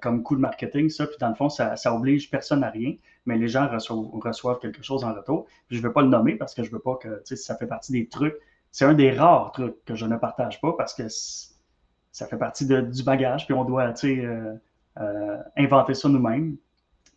[0.00, 1.06] comme coup de marketing, ça.
[1.06, 2.94] Puis dans le fond, ça, oblige personne à rien,
[3.26, 5.44] mais les gens reçoivent, quelque chose en retour.
[5.68, 7.54] Puis je ne veux pas le nommer parce que je ne veux pas que ça
[7.56, 8.36] fait partie des trucs.
[8.74, 12.66] C'est un des rares trucs que je ne partage pas parce que ça fait partie
[12.66, 14.54] du bagage, puis on doit euh,
[15.00, 16.56] euh, inventer ça nous-mêmes.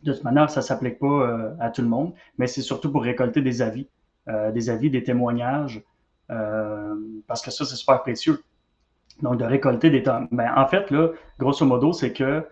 [0.04, 3.02] De toute manière, ça ne s'applique pas à tout le monde, mais c'est surtout pour
[3.02, 3.88] récolter des avis,
[4.28, 5.82] des avis, des témoignages,
[6.28, 8.40] parce que ça, c'est super précieux.
[9.22, 10.28] Donc, de récolter des temps.
[10.30, 11.08] Ben, en fait, là,
[11.40, 12.46] grosso modo, c'est que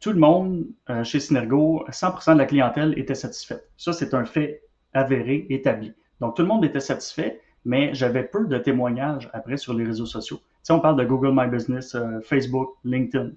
[0.00, 3.66] tout le monde euh, chez Synergo, 100% de la clientèle était satisfaite.
[3.78, 5.94] Ça, c'est un fait avéré, établi.
[6.20, 10.06] Donc, tout le monde était satisfait, mais j'avais peu de témoignages après sur les réseaux
[10.06, 10.40] sociaux.
[10.62, 13.32] Si on parle de Google My Business, euh, Facebook, LinkedIn.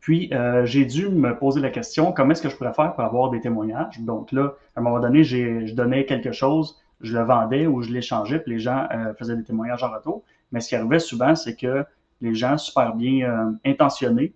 [0.00, 3.04] Puis, euh, j'ai dû me poser la question, comment est-ce que je pourrais faire pour
[3.04, 4.00] avoir des témoignages?
[4.00, 7.92] Donc là, à un moment donné, je donnais quelque chose, je le vendais ou je
[7.92, 10.24] l'échangeais, puis les gens faisaient des témoignages en retour.
[10.52, 11.84] Mais ce qui arrivait souvent, c'est que
[12.20, 14.34] les gens super bien euh, intentionnés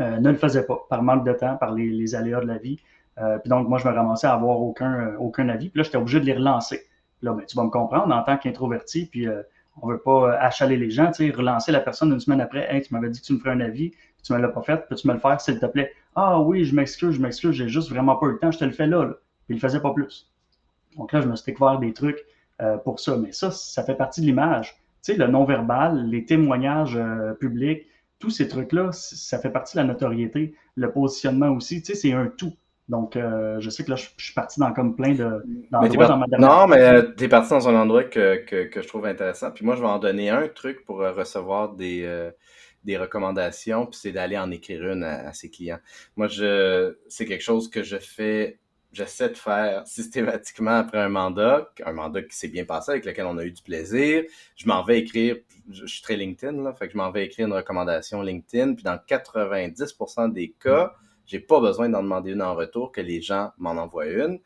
[0.00, 2.78] euh, ne le faisaient pas par manque de temps, par les, aléas de la vie.
[3.18, 5.70] Euh, puis donc, moi, je me ramassais à avoir aucun, aucun avis.
[5.70, 6.82] Puis là, j'étais obligé de les relancer.
[7.22, 9.26] Là, ben, tu vas me comprendre en tant qu'introverti, puis
[9.80, 12.66] on ne veut pas achaler les gens, tu sais, relancer la personne une semaine après.
[12.72, 13.92] Hey, tu m'avais dit que tu me ferais un avis,
[14.22, 15.92] tu ne me l'as pas fait, peux-tu me le faire, s'il te plaît?
[16.14, 18.64] Ah oui, je m'excuse, je m'excuse, j'ai juste vraiment pas eu le temps, je te
[18.64, 19.04] le fais là.
[19.04, 19.14] là.
[19.46, 20.30] Puis il ne faisait pas plus.
[20.96, 22.24] Donc là, je me suis découvert des trucs
[22.84, 23.16] pour ça.
[23.16, 24.76] Mais ça, ça fait partie de l'image
[25.12, 27.86] sais, le non-verbal, les témoignages euh, publics,
[28.18, 30.54] tous ces trucs-là, ça fait partie de la notoriété.
[30.74, 32.52] Le positionnement aussi, tu sais, c'est un tout.
[32.88, 36.26] Donc, euh, je sais que là, je, suis parti dans comme plein d'endroits dans ma
[36.26, 39.50] dernière Non, mais euh, tu es parti dans un endroit que, que, je trouve intéressant.
[39.50, 42.30] Puis moi, je vais en donner un truc pour recevoir des,
[42.84, 45.80] des recommandations, puis c'est d'aller en écrire une à, à, ses clients.
[46.16, 48.58] Moi, je c'est quelque chose que je fais
[48.92, 53.26] j'essaie de faire systématiquement après un mandat, un mandat qui s'est bien passé, avec lequel
[53.26, 54.24] on a eu du plaisir.
[54.56, 55.36] Je m'en vais écrire,
[55.70, 58.84] je, suis très LinkedIn, là, fait que je m'en vais écrire une recommandation LinkedIn, puis
[58.84, 60.94] dans 90% des cas,
[61.28, 64.40] j'ai pas besoin d'en demander une en retour, que les gens m'en envoient une.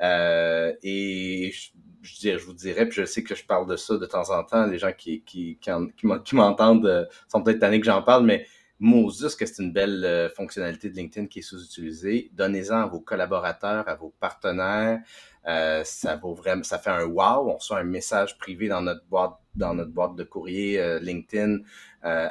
[0.00, 1.70] Euh, et je,
[2.02, 4.42] je, je, vous dirais, puis je sais que je parle de ça de temps en
[4.42, 8.46] temps, les gens qui, qui, qui, m'entendent euh, sont peut-être tannés que j'en parle, mais
[8.82, 12.30] Moses, que c'est une belle euh, fonctionnalité de LinkedIn qui est sous-utilisée.
[12.34, 15.00] Donnez-en à vos collaborateurs, à vos partenaires.
[15.46, 17.48] Euh, ça vaut vraiment, ça fait un wow.
[17.48, 21.58] On reçoit un message privé dans notre boîte, dans notre boîte de courrier euh, LinkedIn.
[22.04, 22.30] Il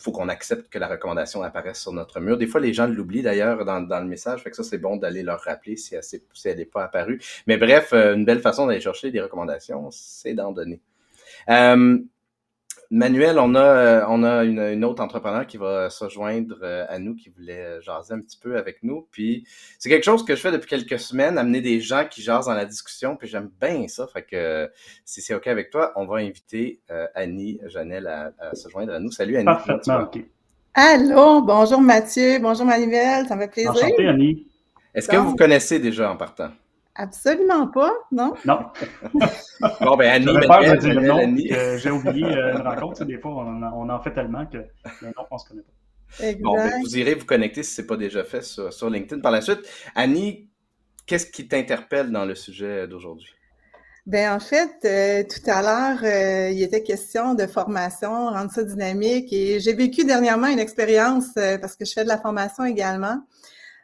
[0.00, 2.38] faut qu'on accepte que la recommandation apparaisse sur notre mur.
[2.38, 5.22] Des fois, les gens l'oublient d'ailleurs dans, le message, fait que ça, c'est bon d'aller
[5.22, 7.20] leur rappeler si elle n'est pas apparue.
[7.46, 10.80] Mais bref, une belle façon d'aller chercher des recommandations, c'est d'en donner.
[12.92, 16.98] Manuel, on a, euh, on a une, autre entrepreneur qui va se joindre euh, à
[16.98, 19.06] nous, qui voulait jaser un petit peu avec nous.
[19.12, 19.46] Puis
[19.78, 22.54] c'est quelque chose que je fais depuis quelques semaines, amener des gens qui jasent dans
[22.54, 23.16] la discussion.
[23.16, 24.08] Puis j'aime bien ça.
[24.08, 24.68] Fait que
[25.04, 28.98] si c'est OK avec toi, on va inviter euh, Annie Janelle à, se joindre à
[28.98, 29.12] nous.
[29.12, 29.44] Salut Annie.
[29.44, 30.24] Parfaitement OK.
[30.74, 33.72] Allô, bonjour Mathieu, bonjour Manuel, ça me fait plaisir.
[33.72, 34.46] Enchanté Annie.
[34.94, 36.50] Est-ce que vous connaissez déjà en partant?
[36.96, 38.34] Absolument pas, non?
[38.44, 38.58] Non.
[39.80, 43.04] bon, ben Annie, peur de dire non, j'ai oublié euh, une rencontre.
[43.04, 44.58] Des fois, on en, fait tellement que
[45.02, 46.40] non, on ne se connaît pas.
[46.40, 49.20] Bon, ben, vous irez vous connecter si ce n'est pas déjà fait sur, sur, LinkedIn
[49.20, 49.60] par la suite.
[49.94, 50.50] Annie,
[51.06, 53.28] qu'est-ce qui t'interpelle dans le sujet d'aujourd'hui?
[54.06, 58.64] Ben en fait, euh, tout à l'heure, euh, il était question de formation, rendre ça
[58.64, 59.32] dynamique.
[59.32, 63.22] Et j'ai vécu dernièrement une expérience parce que je fais de la formation également.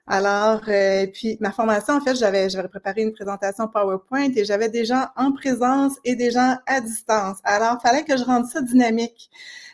[0.09, 4.69] Alors, euh, puis ma formation, en fait, j'avais j'avais préparé une présentation PowerPoint et j'avais
[4.69, 7.39] des gens en présence et des gens à distance.
[7.43, 9.31] Alors, il fallait que je rende ça dynamique.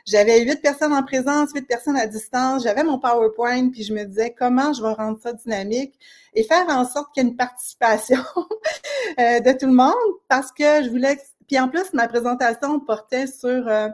[0.07, 2.63] J'avais huit personnes en présence, huit personnes à distance.
[2.65, 5.95] J'avais mon PowerPoint, puis je me disais comment je vais rendre ça dynamique
[6.35, 8.23] et faire en sorte qu'il y ait une participation
[9.21, 9.93] euh, de tout le monde?
[10.29, 11.19] Parce que je voulais.
[11.47, 13.89] Puis en plus, ma présentation portait sur euh,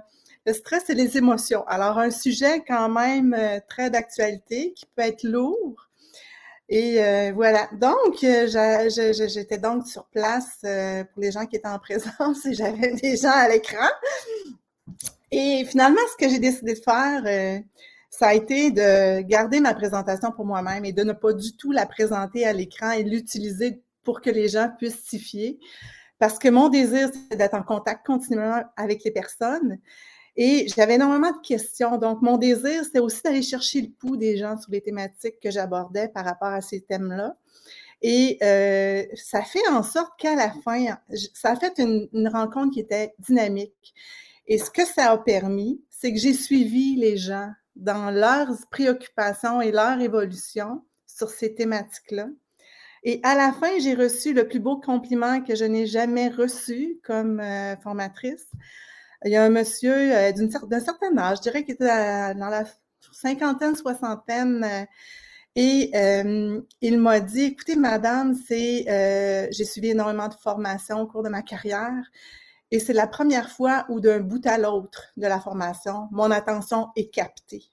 [0.47, 1.66] le stress et les émotions.
[1.66, 3.36] Alors, un sujet quand même
[3.68, 5.88] très d'actualité qui peut être lourd
[6.69, 7.69] et euh, voilà.
[7.73, 8.89] Donc, euh,
[9.27, 13.16] j'étais donc sur place euh, pour les gens qui étaient en présence et j'avais des
[13.16, 13.89] gens à l'écran.
[15.31, 17.62] Et finalement, ce que j'ai décidé de faire,
[18.11, 21.71] ça a été de garder ma présentation pour moi-même et de ne pas du tout
[21.71, 25.59] la présenter à l'écran et l'utiliser pour que les gens puissent s'y fier.
[26.19, 29.79] Parce que mon désir, c'est d'être en contact continuellement avec les personnes.
[30.41, 31.99] Et j'avais énormément de questions.
[31.99, 35.51] Donc, mon désir, c'était aussi d'aller chercher le pouls des gens sur les thématiques que
[35.51, 37.36] j'abordais par rapport à ces thèmes-là.
[38.03, 40.97] Et euh, ça fait en sorte qu'à la fin,
[41.34, 43.93] ça a fait une, rencontre qui était dynamique.
[44.47, 49.61] Et ce que ça a permis, c'est que j'ai suivi les gens dans leurs préoccupations
[49.61, 52.28] et leur évolution sur ces thématiques-là.
[53.03, 57.01] Et à la fin, j'ai reçu le plus beau compliment que je n'ai jamais reçu
[57.03, 58.47] comme euh, formatrice.
[59.25, 61.85] Il y a un monsieur euh, d'un certain âge, je dirais qu'il était
[62.35, 62.64] dans la
[63.12, 64.85] cinquantaine, soixantaine, euh,
[65.57, 65.91] et
[66.81, 71.43] il m'a dit, écoutez, madame, c'est, j'ai suivi énormément de formations au cours de ma
[71.43, 72.05] carrière,
[72.71, 76.89] et c'est la première fois où d'un bout à l'autre de la formation, mon attention
[76.97, 77.64] est captée.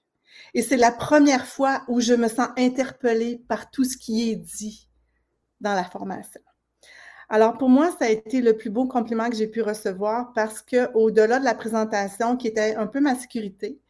[0.54, 4.36] Et c'est la première fois où je me sens interpellée par tout ce qui est
[4.36, 4.88] dit
[5.60, 6.40] dans la formation.
[7.28, 10.62] Alors pour moi, ça a été le plus beau compliment que j'ai pu recevoir parce
[10.62, 13.80] que au-delà de la présentation qui était un peu ma sécurité,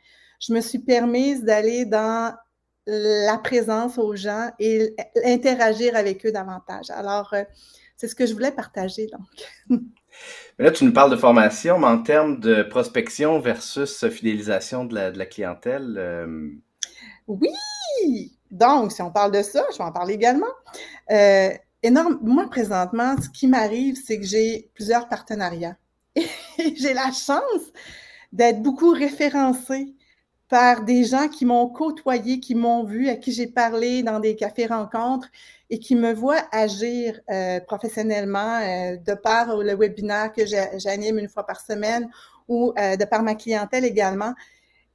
[0.41, 2.35] je me suis permise d'aller dans
[2.87, 6.91] la présence aux gens et interagir avec eux davantage.
[6.91, 7.43] Alors, euh,
[7.97, 9.81] c'est ce que je voulais partager donc.
[10.59, 15.27] là, tu nous parles de formation, mais en termes de prospection versus fidélisation de la,
[15.27, 15.97] clientèle.
[15.99, 16.51] Euh,
[17.27, 18.33] oui!
[18.51, 20.47] Donc, si on parle de ça, je vais en parler également.
[21.11, 21.51] Euh,
[21.83, 22.19] énorme.
[22.23, 25.77] Moi, présentement, ce qui m'arrive, c'est que j'ai plusieurs partenariats.
[26.17, 27.73] Et j'ai la chance
[28.33, 29.95] d'être beaucoup référencée
[30.49, 34.37] par des gens qui m'ont côtoyé, qui m'ont vu, à qui j'ai parlé dans des
[34.37, 35.29] cafés-rencontres
[35.71, 41.29] et qui me voient agir euh, professionnellement euh, de par le webinaire que j'anime une
[41.29, 42.09] fois par semaine
[42.47, 44.35] ou euh, de par ma clientèle également.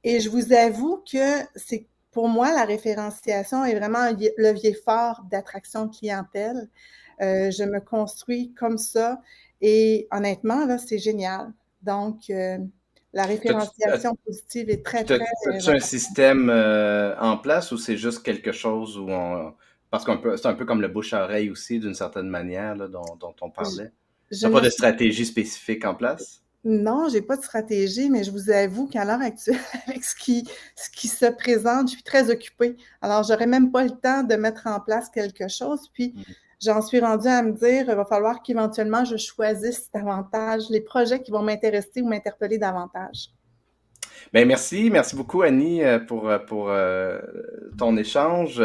[0.04, 5.24] Et je vous avoue que c'est pour moi, la référenciation est vraiment un levier fort
[5.30, 6.68] d'attraction de clientèle.
[7.20, 9.20] je me construis comme ça
[9.60, 11.52] et honnêtement, là, c'est génial.
[11.82, 12.30] Donc,
[13.14, 15.20] la référenciation positive est très, très.
[15.20, 19.54] As-tu un système euh, en place ou c'est juste quelque chose où on.
[19.90, 23.04] Parce que c'est un peu comme le bouche-oreille aussi, d'une certaine manière, là, dont,
[23.42, 23.92] on parlait.
[24.32, 26.41] Tu n'as pas de stratégie spécifique en place?
[26.64, 29.58] Non, j'ai pas de stratégie, mais je vous avoue qu'à l'heure actuelle,
[29.88, 32.76] avec ce qui, ce qui se présente, je suis très occupée.
[33.00, 35.88] Alors, j'aurais même pas le temps de mettre en place quelque chose.
[35.92, 36.22] Puis, mmh
[36.62, 41.20] j'en suis rendue à me dire, il va falloir qu'éventuellement je choisisse davantage les projets
[41.22, 43.30] qui vont m'intéresser ou m'interpeller davantage.
[44.32, 44.90] Bien, merci.
[44.90, 47.20] Merci beaucoup, Annie, euh, pour, euh, pour euh,
[47.76, 48.62] ton échange.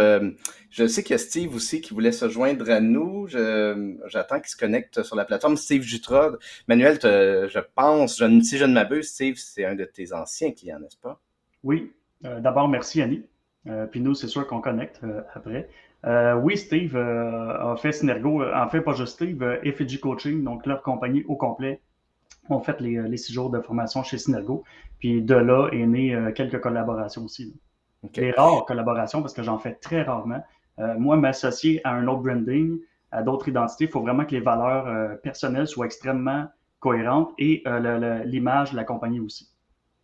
[0.69, 3.27] je sais qu'il y a Steve aussi qui voulait se joindre à nous.
[3.27, 5.57] J'attends qu'il se connecte sur la plateforme.
[5.57, 6.31] Steve Jutra.
[6.67, 10.79] Manuel, je pense, je, si je ne m'abuse, Steve, c'est un de tes anciens clients,
[10.79, 11.19] n'est-ce pas?
[11.63, 11.91] Oui.
[12.21, 13.23] D'abord, merci, Annie.
[13.91, 15.01] puis nous, c'est sûr qu'on connecte
[15.33, 15.69] après.
[16.41, 21.23] Oui, Steve a fait Synergo, en fait, pas juste Steve, FG Coaching, donc leur compagnie
[21.27, 21.81] au complet,
[22.53, 24.63] ont fait les, six jours de formation chez Synergo.
[24.99, 27.53] Puis de là est né quelques collaborations aussi.
[28.13, 30.43] Des rares collaborations, parce que j'en fais très rarement.
[30.97, 32.79] moi, m'associer à un autre branding,
[33.11, 36.47] à d'autres identités, il faut vraiment que les valeurs personnelles soient extrêmement
[36.79, 37.63] cohérentes et
[38.25, 39.49] l'image de la compagnie aussi.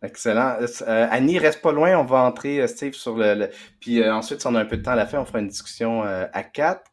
[0.04, 0.58] Excellent.
[0.60, 1.96] Euh, Annie, reste pas loin.
[1.96, 3.48] On va entrer, euh, Steve, sur le.
[3.80, 5.40] Puis euh, ensuite, si on a un peu de temps à la fin, on fera
[5.40, 6.90] une discussion à quatre.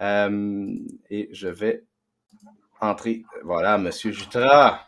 [0.00, 1.84] et je vais
[2.80, 3.24] entrer.
[3.42, 4.80] Voilà, Monsieur Jutra.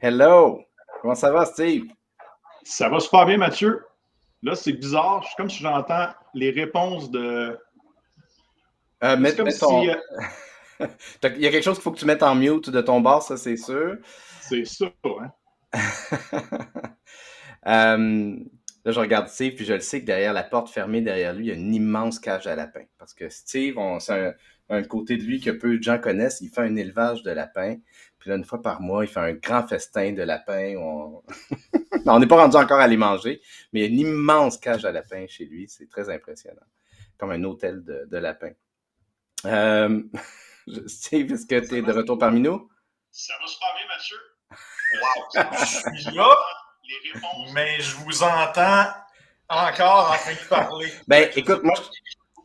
[0.00, 0.60] Hello.
[1.00, 1.84] Comment ça va, Steve?
[2.62, 3.84] Ça va super bien, Mathieu.
[4.42, 5.24] Là, c'est bizarre.
[5.28, 7.58] C'est comme si j'entends les réponses de.
[9.02, 9.64] mais, comme si,
[11.24, 13.22] Il y a quelque chose qu'il faut que tu mettes en mute de ton bar,
[13.22, 13.96] ça, c'est sûr.
[14.40, 15.32] C'est ça, hein?
[17.66, 18.36] Euh,
[18.84, 21.46] là, je regarde Steve, puis je le sais que derrière la porte fermée, derrière lui,
[21.46, 22.84] il y a une immense cage à lapins.
[22.98, 24.34] Parce que Steve, c'est un,
[24.88, 26.40] côté de lui que peu de gens connaissent.
[26.40, 27.76] Il fait un élevage de lapins.
[28.18, 30.74] Puis là, une fois par mois, il fait un grand festin de lapins.
[30.76, 31.22] On
[32.18, 33.40] n'est pas rendu encore à les manger,
[33.72, 35.68] mais il y a une immense cage à lapins chez lui.
[35.68, 36.62] C'est très impressionnant.
[37.18, 38.52] Comme un hôtel de, lapins.
[39.44, 40.02] Euh,
[40.86, 42.68] Steve, est-ce que tu es de retour parmi nous?
[43.10, 44.16] Ça va super bien, Mathieu.
[45.94, 46.34] Je suis là,
[47.52, 48.86] mais je vous entends
[49.48, 50.92] encore en train de parler.
[51.06, 51.74] Ben, écoute, moi,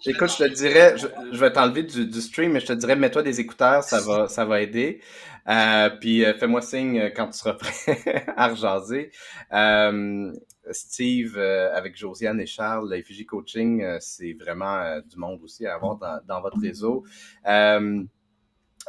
[0.06, 3.40] écoute, je te dirais, je, vais t'enlever du, stream, mais je te dirais, mets-toi des
[3.40, 5.02] écouteurs, ça va, ça va aider.
[5.48, 9.12] Euh, puis euh, fais-moi signe quand tu seras prêt à rejaser.
[9.54, 10.32] Euh,
[10.72, 16.20] Steve, avec Josiane et Charles, la Coaching, c'est vraiment du monde aussi à avoir dans,
[16.28, 17.04] dans votre réseau.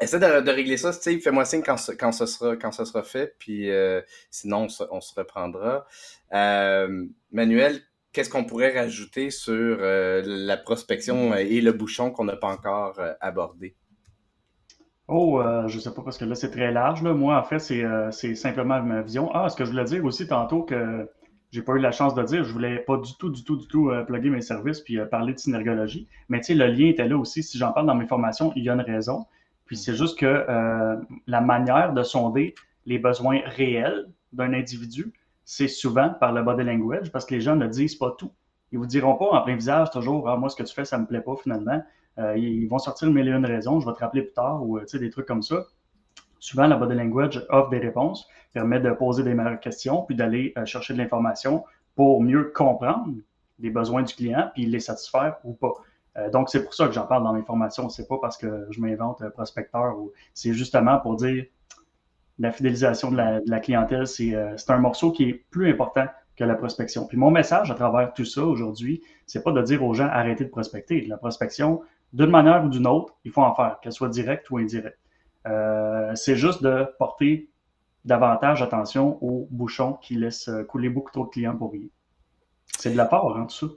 [0.00, 1.20] Essaie de, régler ça, Steve.
[1.20, 4.00] Fais-moi signe quand, quand, ce sera, quand ce sera fait, puis euh,
[4.30, 5.86] sinon, on se, reprendra.
[6.32, 7.82] Euh, Manuel,
[8.12, 13.00] qu'est-ce qu'on pourrait rajouter sur euh, la prospection et le bouchon qu'on n'a pas encore
[13.20, 13.74] abordé?
[15.08, 17.02] Oh, je ne sais pas parce que là, c'est très large.
[17.02, 19.28] Moi, en fait, c'est simplement ma vision.
[19.34, 21.10] Ah, ce que je voulais dire aussi tantôt que
[21.50, 23.66] j'ai pas eu la chance de dire, je voulais pas du tout, du tout, du
[23.66, 26.06] tout plugger mes services puis parler de synergologie.
[26.28, 27.42] Mais tu sais, le lien était là aussi.
[27.42, 29.26] Si j'en parle dans mes formations, il y a une raison.
[29.70, 30.96] Puis c'est juste que euh,
[31.28, 32.56] la manière de sonder
[32.86, 35.12] les besoins réels d'un individu,
[35.52, 38.30] c'est souvent par le body language parce que les gens ne disent pas tout.
[38.70, 40.96] Ils vous diront pas en plein visage toujours Ah, moi, ce que tu fais, ça
[40.96, 41.82] me plaît pas finalement.
[42.36, 45.10] ils vont sortir mille et une raisons, je vais te rappeler plus tard, ou des
[45.10, 45.64] trucs comme ça.
[46.38, 50.54] Souvent, la body language offre des réponses, permet de poser des meilleures questions, puis d'aller
[50.66, 51.64] chercher de l'information
[51.96, 53.12] pour mieux comprendre
[53.58, 55.72] les besoins du client, puis les satisfaire ou pas.
[56.16, 57.88] Euh, donc, c'est pour ça que j'en parle dans mes formations.
[57.88, 61.44] C'est pas parce que je m'invente prospecteur ou c'est justement pour dire
[62.40, 66.54] la fidélisation de la, clientèle, euh, c'est un morceau qui est plus important que la
[66.54, 67.06] prospection.
[67.06, 70.44] Puis mon message à travers tout ça aujourd'hui, c'est pas de dire aux gens arrêtez
[70.44, 71.02] de prospecter.
[71.02, 71.82] La prospection,
[72.14, 74.98] d'une manière ou d'une autre, il faut en faire, qu'elle soit directe ou indirecte.
[75.46, 77.50] Euh, c'est juste de porter
[78.06, 81.88] davantage attention aux bouchons qui laissent couler beaucoup trop de clients pour rien.
[82.78, 83.72] C'est de la part, hein, tout ça.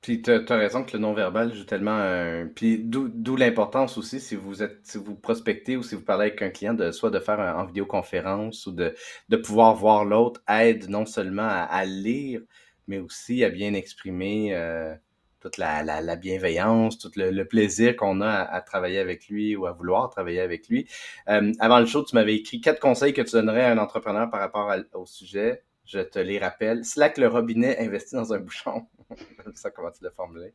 [0.00, 2.46] Puis tu as, raison que le non-verbal joue tellement un.
[2.46, 6.40] Puis d'où l'importance aussi, si vous êtes si vous prospectez ou si vous parlez avec
[6.40, 8.94] un client, de soit de faire en vidéoconférence ou de,
[9.28, 12.40] de pouvoir voir l'autre aide non seulement à, lire,
[12.88, 14.94] mais aussi à bien exprimer euh,
[15.40, 19.72] toute la, la, bienveillance, tout le, plaisir qu'on a à, travailler avec lui ou à
[19.72, 20.88] vouloir travailler avec lui.
[21.28, 24.30] Euh, avant le show, tu m'avais écrit quatre conseils que tu donnerais à un entrepreneur
[24.30, 25.62] par rapport au sujet.
[25.84, 26.86] Je te les rappelle.
[26.86, 28.86] Slack le robinet investi dans un bouchon.
[29.54, 30.52] Sais comment tu l'as formulé?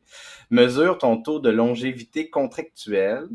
[0.50, 3.28] Mesure ton taux de longévité contractuelle.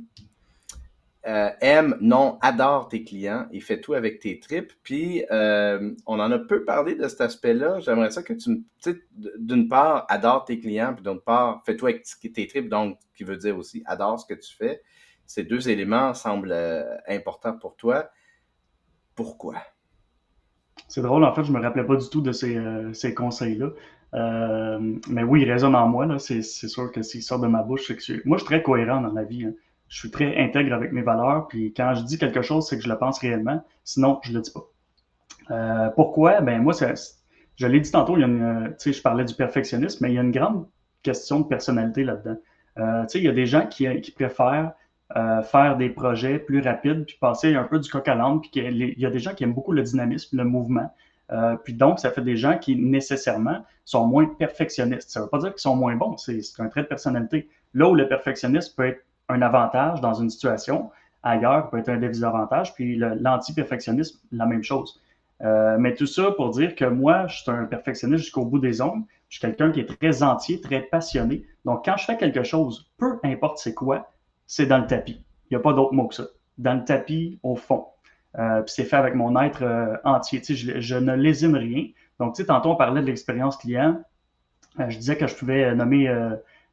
[1.28, 4.74] Euh, aime, non, adore tes clients et fais tout avec tes tripes.
[4.82, 7.80] Puis, euh, on en a peu parlé de cet aspect-là.
[7.80, 9.08] J'aimerais ça que tu, tu
[9.38, 13.24] d'une part, adore tes clients, puis d'autre part, fais tout avec tes tripes, donc, qui
[13.24, 14.82] veut dire aussi, adore ce que tu fais.
[15.28, 18.10] Ces deux éléments semblent euh, importants pour toi.
[19.16, 19.56] Pourquoi?
[20.88, 23.70] C'est drôle, en fait, je me rappelais pas du tout de ces, euh, conseils-là.
[24.14, 26.08] Euh, mais oui, il résonne en moi.
[26.20, 29.02] C'est, sûr que s'il sort de ma bouche, c'est que moi, je suis très cohérent
[29.02, 29.46] dans la vie.
[29.46, 29.54] Hein.
[29.88, 31.48] Je suis très intègre avec mes valeurs.
[31.48, 33.64] Puis quand je dis quelque chose, c'est que je le pense réellement.
[33.84, 34.66] Sinon, je le dis pas.
[35.52, 36.42] Euh, pourquoi?
[36.42, 36.74] Ben moi,
[37.56, 40.20] je l'ai dit tantôt, il y a une, je parlais du perfectionnisme, mais il y
[40.20, 40.68] a une grande
[41.04, 42.38] question de personnalité là-dedans.
[43.14, 43.86] il y a des gens qui,
[44.16, 44.72] préfèrent
[45.18, 48.40] euh, faire des projets plus rapides, puis passer un peu du coq à l'âne.
[48.40, 50.94] Puis il y a des gens qui aiment beaucoup le dynamisme, le mouvement.
[51.32, 55.10] Euh, puis donc, ça fait des gens qui nécessairement sont moins perfectionnistes.
[55.10, 57.50] Ça ne veut pas dire qu'ils sont moins bons, c'est un trait de personnalité.
[57.74, 60.92] Là où le perfectionnisme peut être un avantage dans une situation,
[61.24, 65.02] ailleurs peut être un désavantage, puis l'anti-perfectionnisme, la même chose.
[65.44, 68.82] Euh, mais tout ça pour dire que moi, je suis un perfectionniste jusqu'au bout des
[68.82, 69.04] ongles.
[69.30, 71.46] Je suis quelqu'un qui est très entier, très passionné.
[71.66, 74.12] Donc, quand je fais quelque chose, peu importe c'est quoi,
[74.46, 75.24] c'est dans le tapis.
[75.50, 76.26] Il n'y a pas d'autre mot que ça.
[76.58, 77.86] Dans le tapis, au fond.
[78.40, 80.42] Euh, puis c'est fait avec mon être euh, entier.
[80.44, 81.88] Je, je, ne lésine rien.
[82.20, 84.02] Donc, tu sais, tantôt, on parlait de l'expérience client.
[84.80, 86.10] Euh, je disais que je pouvais nommer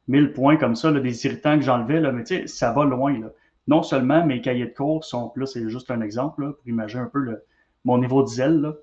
[0.07, 3.19] 1000 points comme ça, des irritants que j'enlevais, mais tu sais, ça va loin.
[3.19, 3.27] Là.
[3.67, 7.07] Non seulement mes cahiers de cours sont, là, c'est juste un exemple pour imaginer un
[7.07, 7.43] peu
[7.83, 8.73] mon niveau de zèle.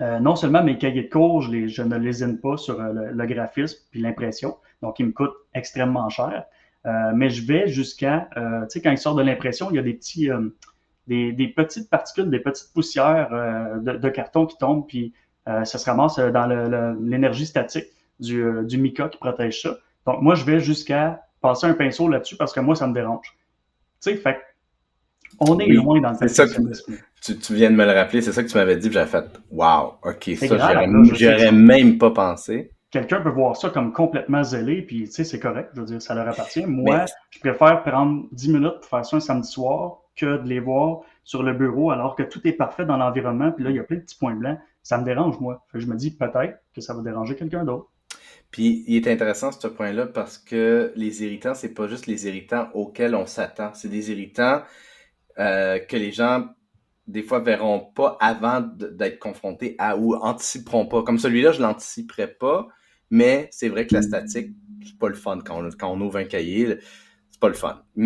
[0.00, 3.78] non seulement mes cahiers de cours, je, je ne lésine pas sur le, le graphisme
[3.90, 6.46] puis l'impression, donc ils me coûtent extrêmement cher.
[6.84, 9.78] Euh, mais je vais jusqu'à, euh, tu sais, quand il sort de l'impression, il y
[9.78, 10.28] a des petits,
[11.10, 13.30] euh, des, petites particules, des petites poussières
[13.80, 15.12] de, carton qui tombent, puis
[15.46, 16.46] ça se ramasse dans
[17.00, 17.86] l'énergie statique
[18.20, 19.76] du, du mica qui protège ça.
[20.06, 23.26] Donc, moi, je vais jusqu'à passer un pinceau là-dessus parce que moi, ça me dérange.
[24.00, 24.38] Tu sais, fait
[25.40, 26.98] on est loin dans le perfectionnisme.
[27.20, 29.24] Tu, tu, viens de me le rappeler, c'est ça que tu m'avais dit, j'avais fait
[29.50, 30.76] Wow, ok, ça,
[31.14, 35.40] j'aurais même pas pensé quelqu'un peut voir ça comme complètement zélé, puis tu sais, c'est
[35.40, 36.64] correct, je veux dire, ça leur appartient.
[36.66, 40.60] Moi, je préfère prendre 10 minutes pour faire ça un samedi soir que de les
[40.60, 43.80] voir sur le bureau alors que tout est parfait dans l'environnement, puis là, il y
[43.80, 44.58] a plein de petits points blancs.
[44.82, 45.64] Ça me dérange, moi.
[45.74, 47.88] je me dis peut-être que ça va déranger quelqu'un d'autre.
[48.50, 52.68] Puis il est intéressant ce point-là parce que les irritants, c'est pas juste les irritants
[52.74, 53.72] auxquels on s'attend.
[53.74, 54.62] C'est des irritants
[55.38, 56.46] euh, que les gens
[57.06, 61.02] des fois verront pas avant d'être confrontés à ou anticiperont pas.
[61.02, 62.68] Comme celui-là, je l'anticiperai pas,
[63.10, 64.50] mais c'est vrai que la statique,
[64.84, 66.78] c'est pas le fun quand on, ouvre un cahier.
[67.42, 67.82] Pas le fun.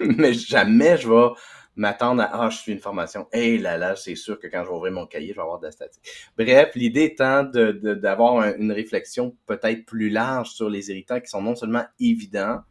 [0.00, 1.34] mais jamais je vais
[1.76, 3.28] m'attendre à Ah, je suis une formation.
[3.30, 5.58] Hé là là, c'est sûr que quand je vais ouvrir mon cahier, je vais avoir
[5.58, 6.02] de la statique.
[6.38, 11.54] Bref, l'idée étant d'avoir une réflexion peut-être plus large sur les irritants qui sont non
[11.54, 12.62] seulement évidents,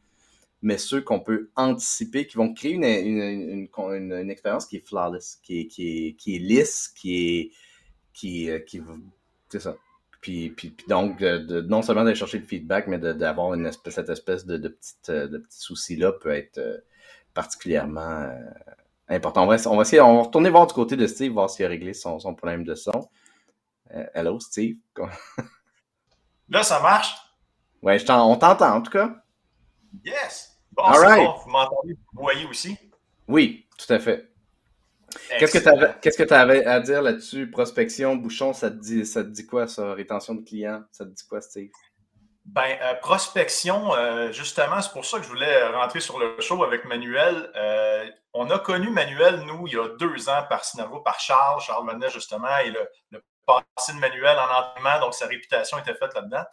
[0.64, 5.60] mais ceux qu'on peut anticiper, qui vont créer une, une, expérience qui est flawless, qui
[5.60, 7.52] est, qui qui est lisse, qui est.
[8.14, 8.82] qui, euh, qui
[9.50, 9.76] c'est ça,
[10.22, 14.10] puis, puis, donc, de, non seulement d'aller chercher le feedback, mais d'avoir une espèce, cette
[14.10, 16.78] espèce de, de, petite, euh, de petit souci-là peut être euh,
[17.34, 18.38] particulièrement euh,
[19.08, 19.44] important.
[19.44, 21.66] On va, on va, essayer, on va retourner voir du côté de Steve, voir s'il
[21.66, 23.10] a réglé son, son problème de son.
[24.14, 24.78] hello, Steve.
[26.50, 27.16] Là, ça marche?
[27.82, 29.16] Ouais, on t'entend en tout cas.
[30.04, 30.58] Yes!
[30.72, 32.78] Bon, c'est bon, vous m'entendez, vous voyez aussi?
[33.28, 34.29] Oui, tout à fait.
[35.38, 37.50] Qu'est-ce que tu avais, à dire là-dessus?
[37.50, 39.94] Prospection, bouchon, ça te dit, ça te dit quoi, ça?
[39.94, 41.70] Rétention de clients, ça te dit quoi, Steve?
[42.46, 46.64] Ben, euh, prospection, euh, justement, c'est pour ça que je voulais rentrer sur le show
[46.64, 47.52] avec Manuel.
[47.56, 51.62] Euh, on a connu Manuel, nous, il y a deux ans par Synergo, par Charles.
[51.62, 56.14] Charles Manet, justement, et le, passé de Manuel en entraînement, donc sa réputation était faite
[56.16, 56.44] là-dedans.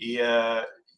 [0.00, 0.18] Et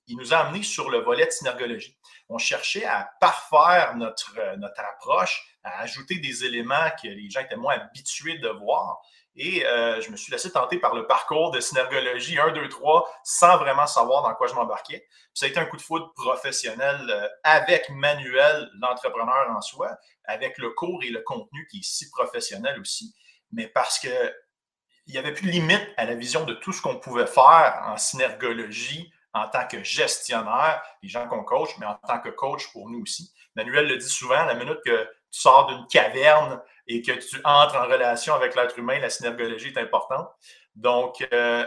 [0.06, 1.98] il nous a amené sur le volet de synergologie.
[2.28, 7.56] On cherchait à parfaire notre, notre approche, à ajouter des éléments que les gens étaient
[7.56, 9.00] moins habitués de voir.
[9.38, 13.10] Et euh, je me suis laissé tenter par le parcours de synergologie 1, 2, 3
[13.22, 15.06] sans vraiment savoir dans quoi je m'embarquais.
[15.34, 19.94] Ça a été un coup de foudre professionnel euh, avec Manuel, l'entrepreneur en soi,
[20.24, 23.14] avec le cours et le contenu qui est si professionnel aussi,
[23.52, 24.08] mais parce que
[25.08, 27.84] il n'y avait plus de limite à la vision de tout ce qu'on pouvait faire
[27.86, 32.72] en synergologie en tant que gestionnaire, les gens qu'on coach, mais en tant que coach
[32.72, 33.32] pour nous aussi.
[33.54, 37.76] Manuel le dit souvent, la minute que tu sors d'une caverne et que tu entres
[37.76, 40.28] en relation avec l'être humain, la synergologie est importante.
[40.74, 41.64] Donc, euh,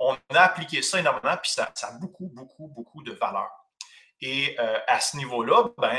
[0.00, 3.50] on a appliqué ça énormément, puis ça, a beaucoup, beaucoup, beaucoup de valeur.
[4.20, 5.98] Et euh, à ce niveau-là, ben,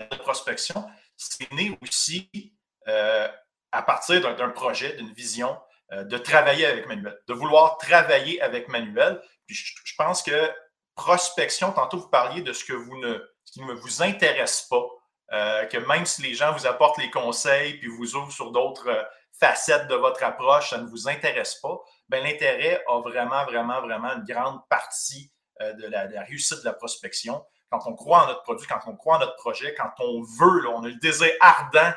[0.00, 0.86] la prospection,
[1.16, 2.54] c'est né aussi
[2.88, 3.28] euh,
[3.72, 5.58] à partir d'un projet, d'une vision,
[5.92, 9.20] de travailler avec Manuel, de vouloir travailler avec Manuel.
[9.46, 10.50] Puis je, pense que
[10.94, 14.86] prospection, tantôt vous parliez de ce que vous ne, qui ne vous intéresse pas,
[15.32, 18.88] euh, que même si les gens vous apportent les conseils puis vous ouvrent sur d'autres
[18.88, 19.02] euh,
[19.38, 24.12] facettes de votre approche, ça ne vous intéresse pas, ben, l'intérêt a vraiment, vraiment, vraiment
[24.14, 27.44] une grande partie euh, de, la, réussite de la prospection.
[27.70, 30.68] Quand on croit en notre produit, quand on croit en notre projet, quand on veut,
[30.68, 31.92] on a le désir ardent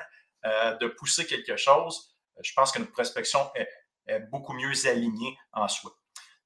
[0.80, 3.68] de pousser quelque chose, je pense que notre prospection est,
[4.08, 5.92] est beaucoup mieux alignée en soi.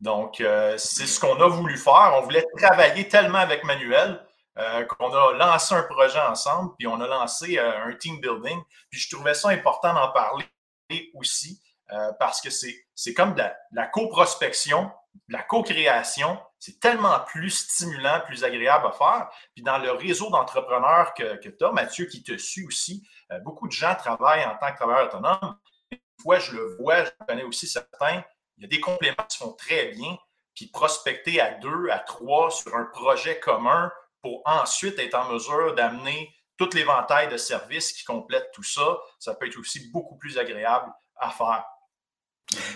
[0.01, 0.43] Donc,
[0.77, 2.13] c'est ce qu'on a voulu faire.
[2.17, 4.19] On voulait travailler tellement avec Manuel
[4.57, 8.61] euh, qu'on a lancé un projet ensemble, puis on a lancé euh, un team building.
[8.89, 10.45] Puis je trouvais ça important d'en parler
[11.13, 11.61] aussi,
[11.93, 14.91] euh, parce que c'est comme de la, co-prospection,
[15.29, 16.37] la co-création.
[16.59, 19.29] C'est tellement plus stimulant, plus agréable à faire.
[19.55, 23.07] Puis dans le réseau d'entrepreneurs que, que tu as, Mathieu, qui te suit aussi,
[23.43, 25.57] beaucoup de gens travaillent en tant que travailleurs autonomes.
[25.91, 28.21] Une fois, je le vois, je connais aussi certains,
[28.61, 30.17] il y a des compléments qui se font très bien.
[30.53, 33.91] Puis prospecter à deux, à trois sur un projet commun,
[34.21, 38.99] pour ensuite être en mesure d'amener tout l'éventail de services qui complètent tout ça.
[39.17, 41.63] Ça peut être aussi beaucoup plus agréable à faire.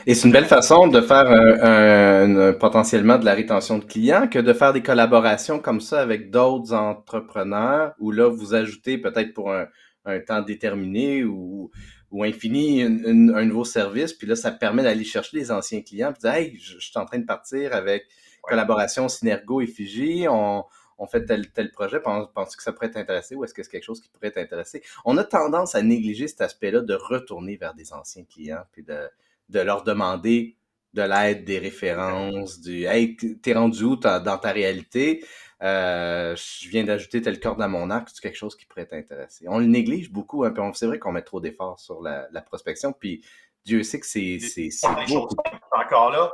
[0.07, 4.53] Et c'est une belle façon de faire potentiellement de la rétention de clients que de
[4.53, 9.67] faire des collaborations comme ça avec d'autres entrepreneurs où là, vous ajoutez peut-être pour un,
[10.25, 11.69] temps déterminé ou,
[12.15, 14.13] ou infini un nouveau service.
[14.13, 16.97] Puis là, ça permet d'aller chercher les anciens clients et de dire Hey, je, suis
[16.97, 18.05] en train de partir avec
[18.41, 20.25] collaboration Synergo et Fiji.
[20.29, 20.63] On,
[20.97, 23.83] on fait tel, tel projet, penses-tu que ça pourrait t'intéresser ou est-ce que c'est quelque
[23.83, 24.81] chose qui pourrait t'intéresser?
[25.03, 29.09] On a tendance à négliger cet aspect-là de retourner vers des anciens clients puis de,
[29.49, 30.55] de leur demander
[30.93, 35.21] de l'aide, des références, du Hey, t'es rendu où dans ta réalité?
[35.63, 39.45] Euh, je viens d'ajouter telle corde à mon arc, c'est quelque chose qui pourrait t'intéresser.
[39.47, 42.91] On le néglige beaucoup, hein, puis c'est vrai qu'on met trop d'efforts sur la, prospection,
[42.91, 43.25] puis
[43.63, 44.39] Dieu sait que c'est
[45.71, 46.33] encore là.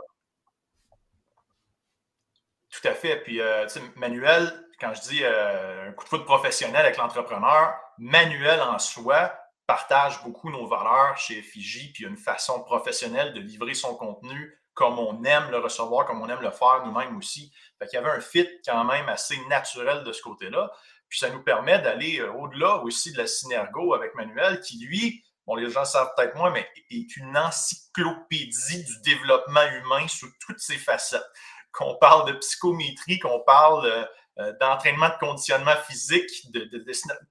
[2.72, 3.17] Tout à fait.
[3.17, 6.97] Puis, euh, tu sais, Manuel, quand je dis euh, un coup de foot professionnel avec
[6.97, 9.34] l'entrepreneur, Manuel en soi
[9.67, 14.99] partage beaucoup nos valeurs chez Fiji, puis une façon professionnelle de livrer son contenu comme
[14.99, 17.53] on aime le recevoir, comme on aime le faire nous-mêmes aussi.
[17.82, 20.71] Fait qu'il y avait un fit quand même assez naturel de ce côté-là.
[21.09, 25.23] Puis ça nous permet d'aller euh, au-delà aussi de la synergo avec Manuel, qui lui,
[25.47, 30.59] bon, les gens savent peut-être moins, mais est une encyclopédie du développement humain sous toutes
[30.59, 31.25] ses facettes
[31.71, 34.05] qu'on parle de psychométrie, qu'on parle euh,
[34.38, 36.69] euh, d'entraînement de conditionnement physique, de,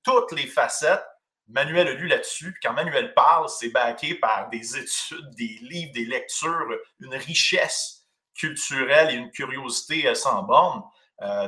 [0.02, 1.04] toutes les facettes.
[1.46, 2.58] Manuel a lu là-dessus.
[2.60, 7.99] Quand Manuel parle, c'est baqué par des études, des livres, des lectures, une richesse
[8.40, 10.82] culturelle et une curiosité euh, sans borne.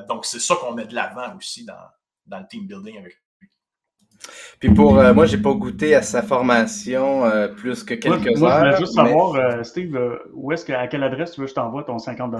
[0.09, 1.88] donc, c'est ça qu'on met de l'avant aussi dans,
[2.26, 3.22] dans le team building avec
[4.61, 8.38] puis pour euh, moi, j'ai pas goûté à sa formation euh, plus que quelques heures.
[8.38, 9.99] Moi, je voulais juste savoir, euh, Steve,
[10.32, 12.32] où est-ce que, à quelle adresse tu veux que je t'envoie ton 50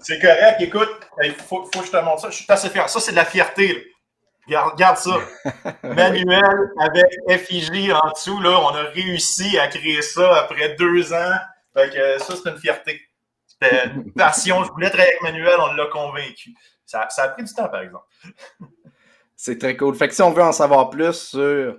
[0.00, 0.56] C'est correct.
[0.60, 0.88] Écoute,
[1.22, 2.30] il faut, faut, que je te montre ça.
[2.30, 2.88] Je suis assez fier.
[2.88, 3.86] Ça, c'est de la fierté.
[4.48, 5.18] Regarde, ça.
[5.84, 7.06] Manuel avec
[7.44, 11.36] FIJ en dessous, là, on a réussi à créer ça après deux ans.
[11.74, 13.00] Fait que ça, c'est une fierté.
[13.46, 14.64] C'était une passion.
[14.64, 16.54] Je voulais travailler avec Manuel, on l'a convaincu.
[16.84, 18.06] Ça, ça a pris du temps, par exemple.
[19.36, 19.94] C'est très cool.
[19.94, 21.78] Fait que si on veut en savoir plus sur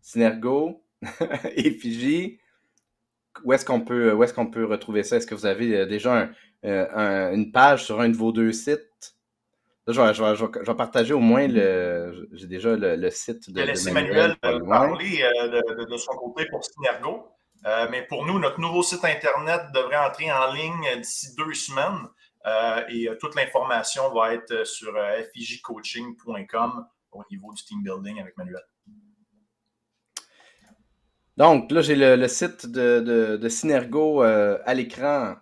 [0.00, 0.82] Synergo
[1.54, 2.40] et Fiji,
[3.44, 5.16] où est-ce qu'on peut, où qu'on peut retrouver ça?
[5.16, 6.28] Est-ce que vous avez euh, déjà
[6.64, 9.14] euh, une page sur un de vos deux sites?
[9.86, 12.28] Là, je, vais, partager au moins le.
[12.32, 14.36] J'ai déjà le, site de, de Manuel.
[14.36, 17.26] parler euh, de, son côté pour Synergo.
[17.64, 22.08] Mais pour nous, notre nouveau site Internet devrait entrer en ligne d'ici deux semaines.
[22.88, 24.92] et toute l'information va être sur
[25.34, 28.62] fijcoaching.com au niveau du team building avec Manuel.
[31.38, 35.36] Donc, là, j'ai le, site de, Synergo euh, à l'écran,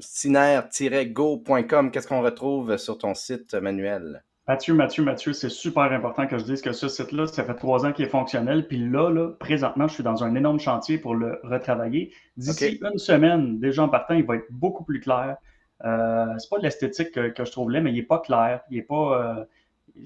[0.00, 1.92] syner-go.com.
[1.92, 4.24] Qu'est-ce qu'on retrouve sur ton site, Manuel?
[4.48, 7.86] Mathieu, Mathieu, Mathieu, c'est super important que je dise que ce site-là, ça fait trois
[7.86, 8.66] ans qu'il est fonctionnel.
[8.66, 12.12] Puis là, là, présentement, je suis dans un énorme chantier pour le retravailler.
[12.36, 15.36] D'ici une semaine, déjà en partant, il va être beaucoup plus clair.
[15.84, 18.62] Euh, c'est pas de l'esthétique que, je trouve là, mais il n'est pas clair.
[18.70, 19.38] Il est pas.
[19.38, 19.44] Euh,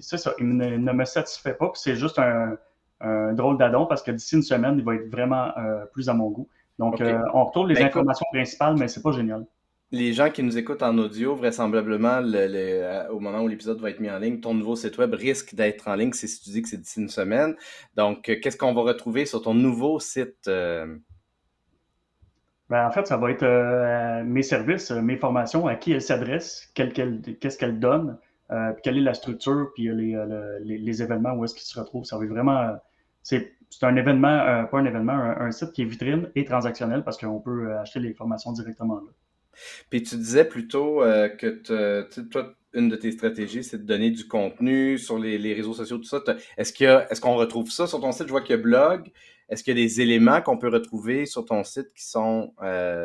[0.00, 1.70] c'est ça, il ne, ne, me satisfait pas.
[1.74, 2.56] C'est juste un,
[3.00, 6.14] un drôle d'adon parce que d'ici une semaine, il va être vraiment euh, plus à
[6.14, 6.48] mon goût.
[6.78, 9.46] Donc, euh, on retrouve les ben, informations principales, mais c'est pas génial.
[9.92, 14.00] Les gens qui nous écoutent en audio, vraisemblablement, euh, au moment où l'épisode va être
[14.00, 16.68] mis en ligne, ton nouveau site web risque d'être en ligne si tu dis que
[16.68, 17.54] c'est d'ici une semaine.
[17.94, 20.46] Donc, qu'est-ce qu'on va retrouver sur ton nouveau site?
[20.46, 21.00] Ben,
[22.70, 27.78] en fait, ça va être mes services, mes formations, à qui elles s'adressent, qu'est-ce qu'elles
[27.78, 28.18] donnent,
[28.50, 30.16] euh, quelle est la structure, puis les,
[30.64, 32.04] les, événements, où est-ce qu'ils se retrouvent.
[32.04, 32.76] Ça va être vraiment
[33.70, 37.18] c'est un événement, euh, pas un événement, un, site qui est vitrine et transactionnel parce
[37.18, 39.10] qu'on peut euh, acheter les formations directement là.
[39.90, 41.48] Puis tu disais plutôt euh, que
[42.30, 46.04] toi, une de tes stratégies, c'est de donner du contenu sur les, réseaux sociaux, tout
[46.04, 46.22] ça.
[46.56, 48.26] Est-ce est qu'on retrouve ça sur ton site?
[48.26, 49.10] Je vois qu'il y a blog.
[49.48, 52.52] Est-ce qu'il y a des éléments qu'on peut retrouver sur ton site qui sont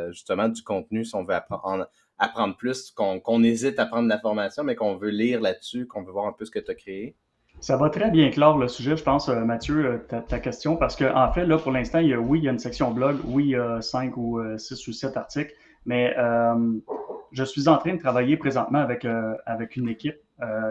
[0.09, 1.87] justement du contenu si on veut apprendre,
[2.17, 6.27] apprendre plus, qu'on hésite à prendre l'information, mais qu'on veut lire là-dessus, qu'on veut voir
[6.27, 7.15] un peu ce que tu as créé?
[7.61, 10.95] Ça va très bien clore le sujet, je pense, euh, Mathieu, euh, ta, question, parce
[10.95, 12.89] qu'en en fait, là, pour l'instant, il y a, oui, il y a une section
[12.89, 15.53] blog, oui, il y a cinq ou euh, six ou sept articles,
[15.85, 16.15] mais
[17.31, 19.05] je suis en train de travailler présentement avec,
[19.45, 20.17] avec une équipe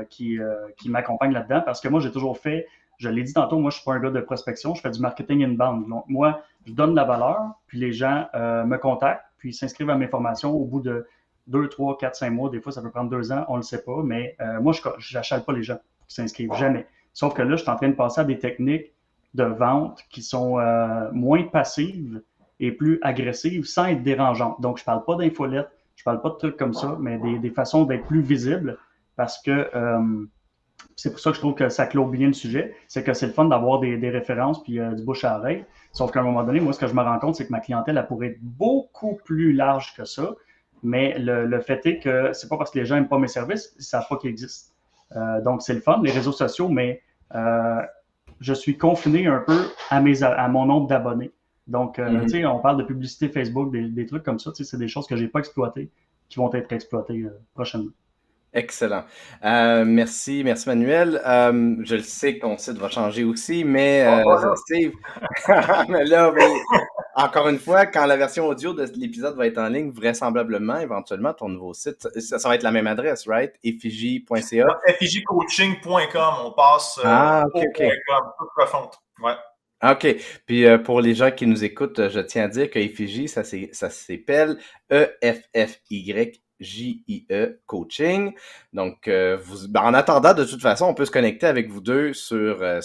[0.08, 0.38] qui,
[0.76, 2.66] qui m'accompagne là-dedans, parce que moi, j'ai toujours fait,
[2.98, 5.00] je l'ai dit tantôt, moi, je suis pas un gars de prospection, je fais du
[5.00, 5.88] marketing inbound.
[5.88, 10.08] Donc, moi, je donne la valeur, puis les gens me contactent, puis s'inscrivent à mes
[10.08, 11.06] formations au bout de
[11.46, 12.50] deux, trois, quatre, cinq mois.
[12.50, 15.16] Des fois, ça peut prendre deux ans, on ne le sait pas, mais moi, je
[15.16, 16.86] n'achète pas les gens s'inscrivent jamais.
[17.12, 18.92] Sauf que là, je suis en train de passer à des techniques
[19.34, 22.20] de vente qui sont euh, moins passives
[22.60, 24.60] et plus agressives sans être dérangeantes.
[24.60, 27.18] Donc, je ne parle pas d'infolettes, je ne parle pas de trucs comme ça, mais
[27.18, 28.78] des, façons d'être plus visibles
[29.16, 30.26] parce que euh,
[30.96, 32.74] c'est pour ça que je trouve que ça clôt bien le sujet.
[32.88, 35.64] C'est que c'est le fun d'avoir des, références puis euh, du bouche à oreille.
[35.92, 37.60] Sauf qu'à un moment donné, moi, ce que je me rends compte, c'est que ma
[37.60, 40.34] clientèle, elle pourrait être beaucoup plus large que ça.
[40.82, 43.72] Mais le, fait est que c'est pas parce que les gens n'aiment pas mes services,
[43.76, 44.72] ils ne savent pas qu'ils existent.
[45.16, 47.02] Euh, donc, c'est le fun, les réseaux sociaux, mais
[48.40, 51.30] je suis confiné un peu à, mes, à mon nombre d'abonnés.
[51.70, 52.22] Donc, euh, mm-hmm.
[52.22, 54.50] tu sais, on parle de publicité Facebook, des, trucs comme ça.
[54.54, 55.90] C'est des choses que je n'ai pas exploitées
[56.28, 57.90] qui vont être exploitées prochainement.
[58.52, 59.04] Excellent.
[59.42, 61.20] merci, merci Manuel.
[61.24, 64.92] je le sais que ton site va changer aussi, mais oh, Steve,
[65.88, 66.32] mais là,
[67.14, 71.34] encore une fois, quand la version audio de l'épisode va être en ligne, vraisemblablement, éventuellement,
[71.34, 73.52] ton nouveau site, ça, va être la même adresse, right?
[73.62, 74.66] effigie.ca.
[74.86, 78.88] Effigicoaching.com, on passe euh, ah, au .com,
[79.22, 79.34] Ouais.
[79.82, 80.16] OK.
[80.46, 83.44] Puis euh, pour les gens qui nous écoutent, je tiens à dire que Effigie, ça
[83.44, 84.58] s'appelle
[84.92, 88.34] E-F-F-Y J-I-E Coaching.
[88.72, 89.38] Donc, euh,
[89.70, 92.80] ben, en attendant, de toute façon, on peut se connecter avec vous deux sur, euh,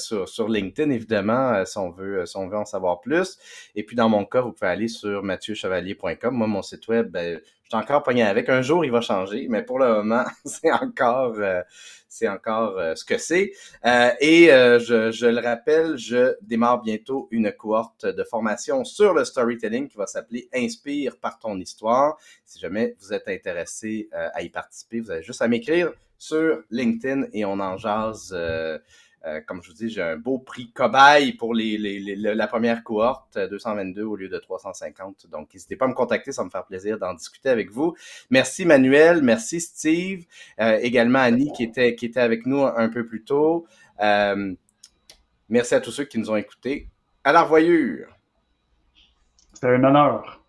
[0.47, 3.37] LinkedIn, évidemment, si, on veut, en savoir plus.
[3.75, 6.33] Et puis, dans mon cas, vous pouvez aller sur mathieuchevalier.com.
[6.33, 7.39] Moi, mon site web, ben,
[7.69, 8.49] suis encore pogné avec.
[8.49, 11.35] Un jour, il va changer, mais pour le moment, c'est encore,
[12.07, 13.51] c'est encore ce que c'est.
[14.19, 19.87] et je, je, le rappelle, je démarre bientôt une cohorte de formation sur le storytelling
[19.87, 22.17] qui va s'appeler Inspire par ton histoire.
[22.45, 27.25] Si jamais vous êtes intéressé à y participer, vous avez juste à m'écrire sur LinkedIn
[27.33, 28.35] et on en jase.
[29.25, 33.37] Euh, euh, comme je vous dis, j'ai un beau prix cobaye pour la première cohorte,
[33.37, 35.27] 222 au lieu de 350.
[35.27, 37.95] Donc, n'hésitez pas à me contacter, ça va me faire plaisir d'en discuter avec vous.
[38.29, 40.25] Merci Manuel, merci Steve,
[40.59, 43.65] euh, également Annie qui était, qui était avec nous un peu plus tôt.
[45.49, 46.89] merci à tous ceux qui nous ont écoutés.
[47.23, 48.07] À la revoyure.
[49.53, 50.44] C'était un honneur.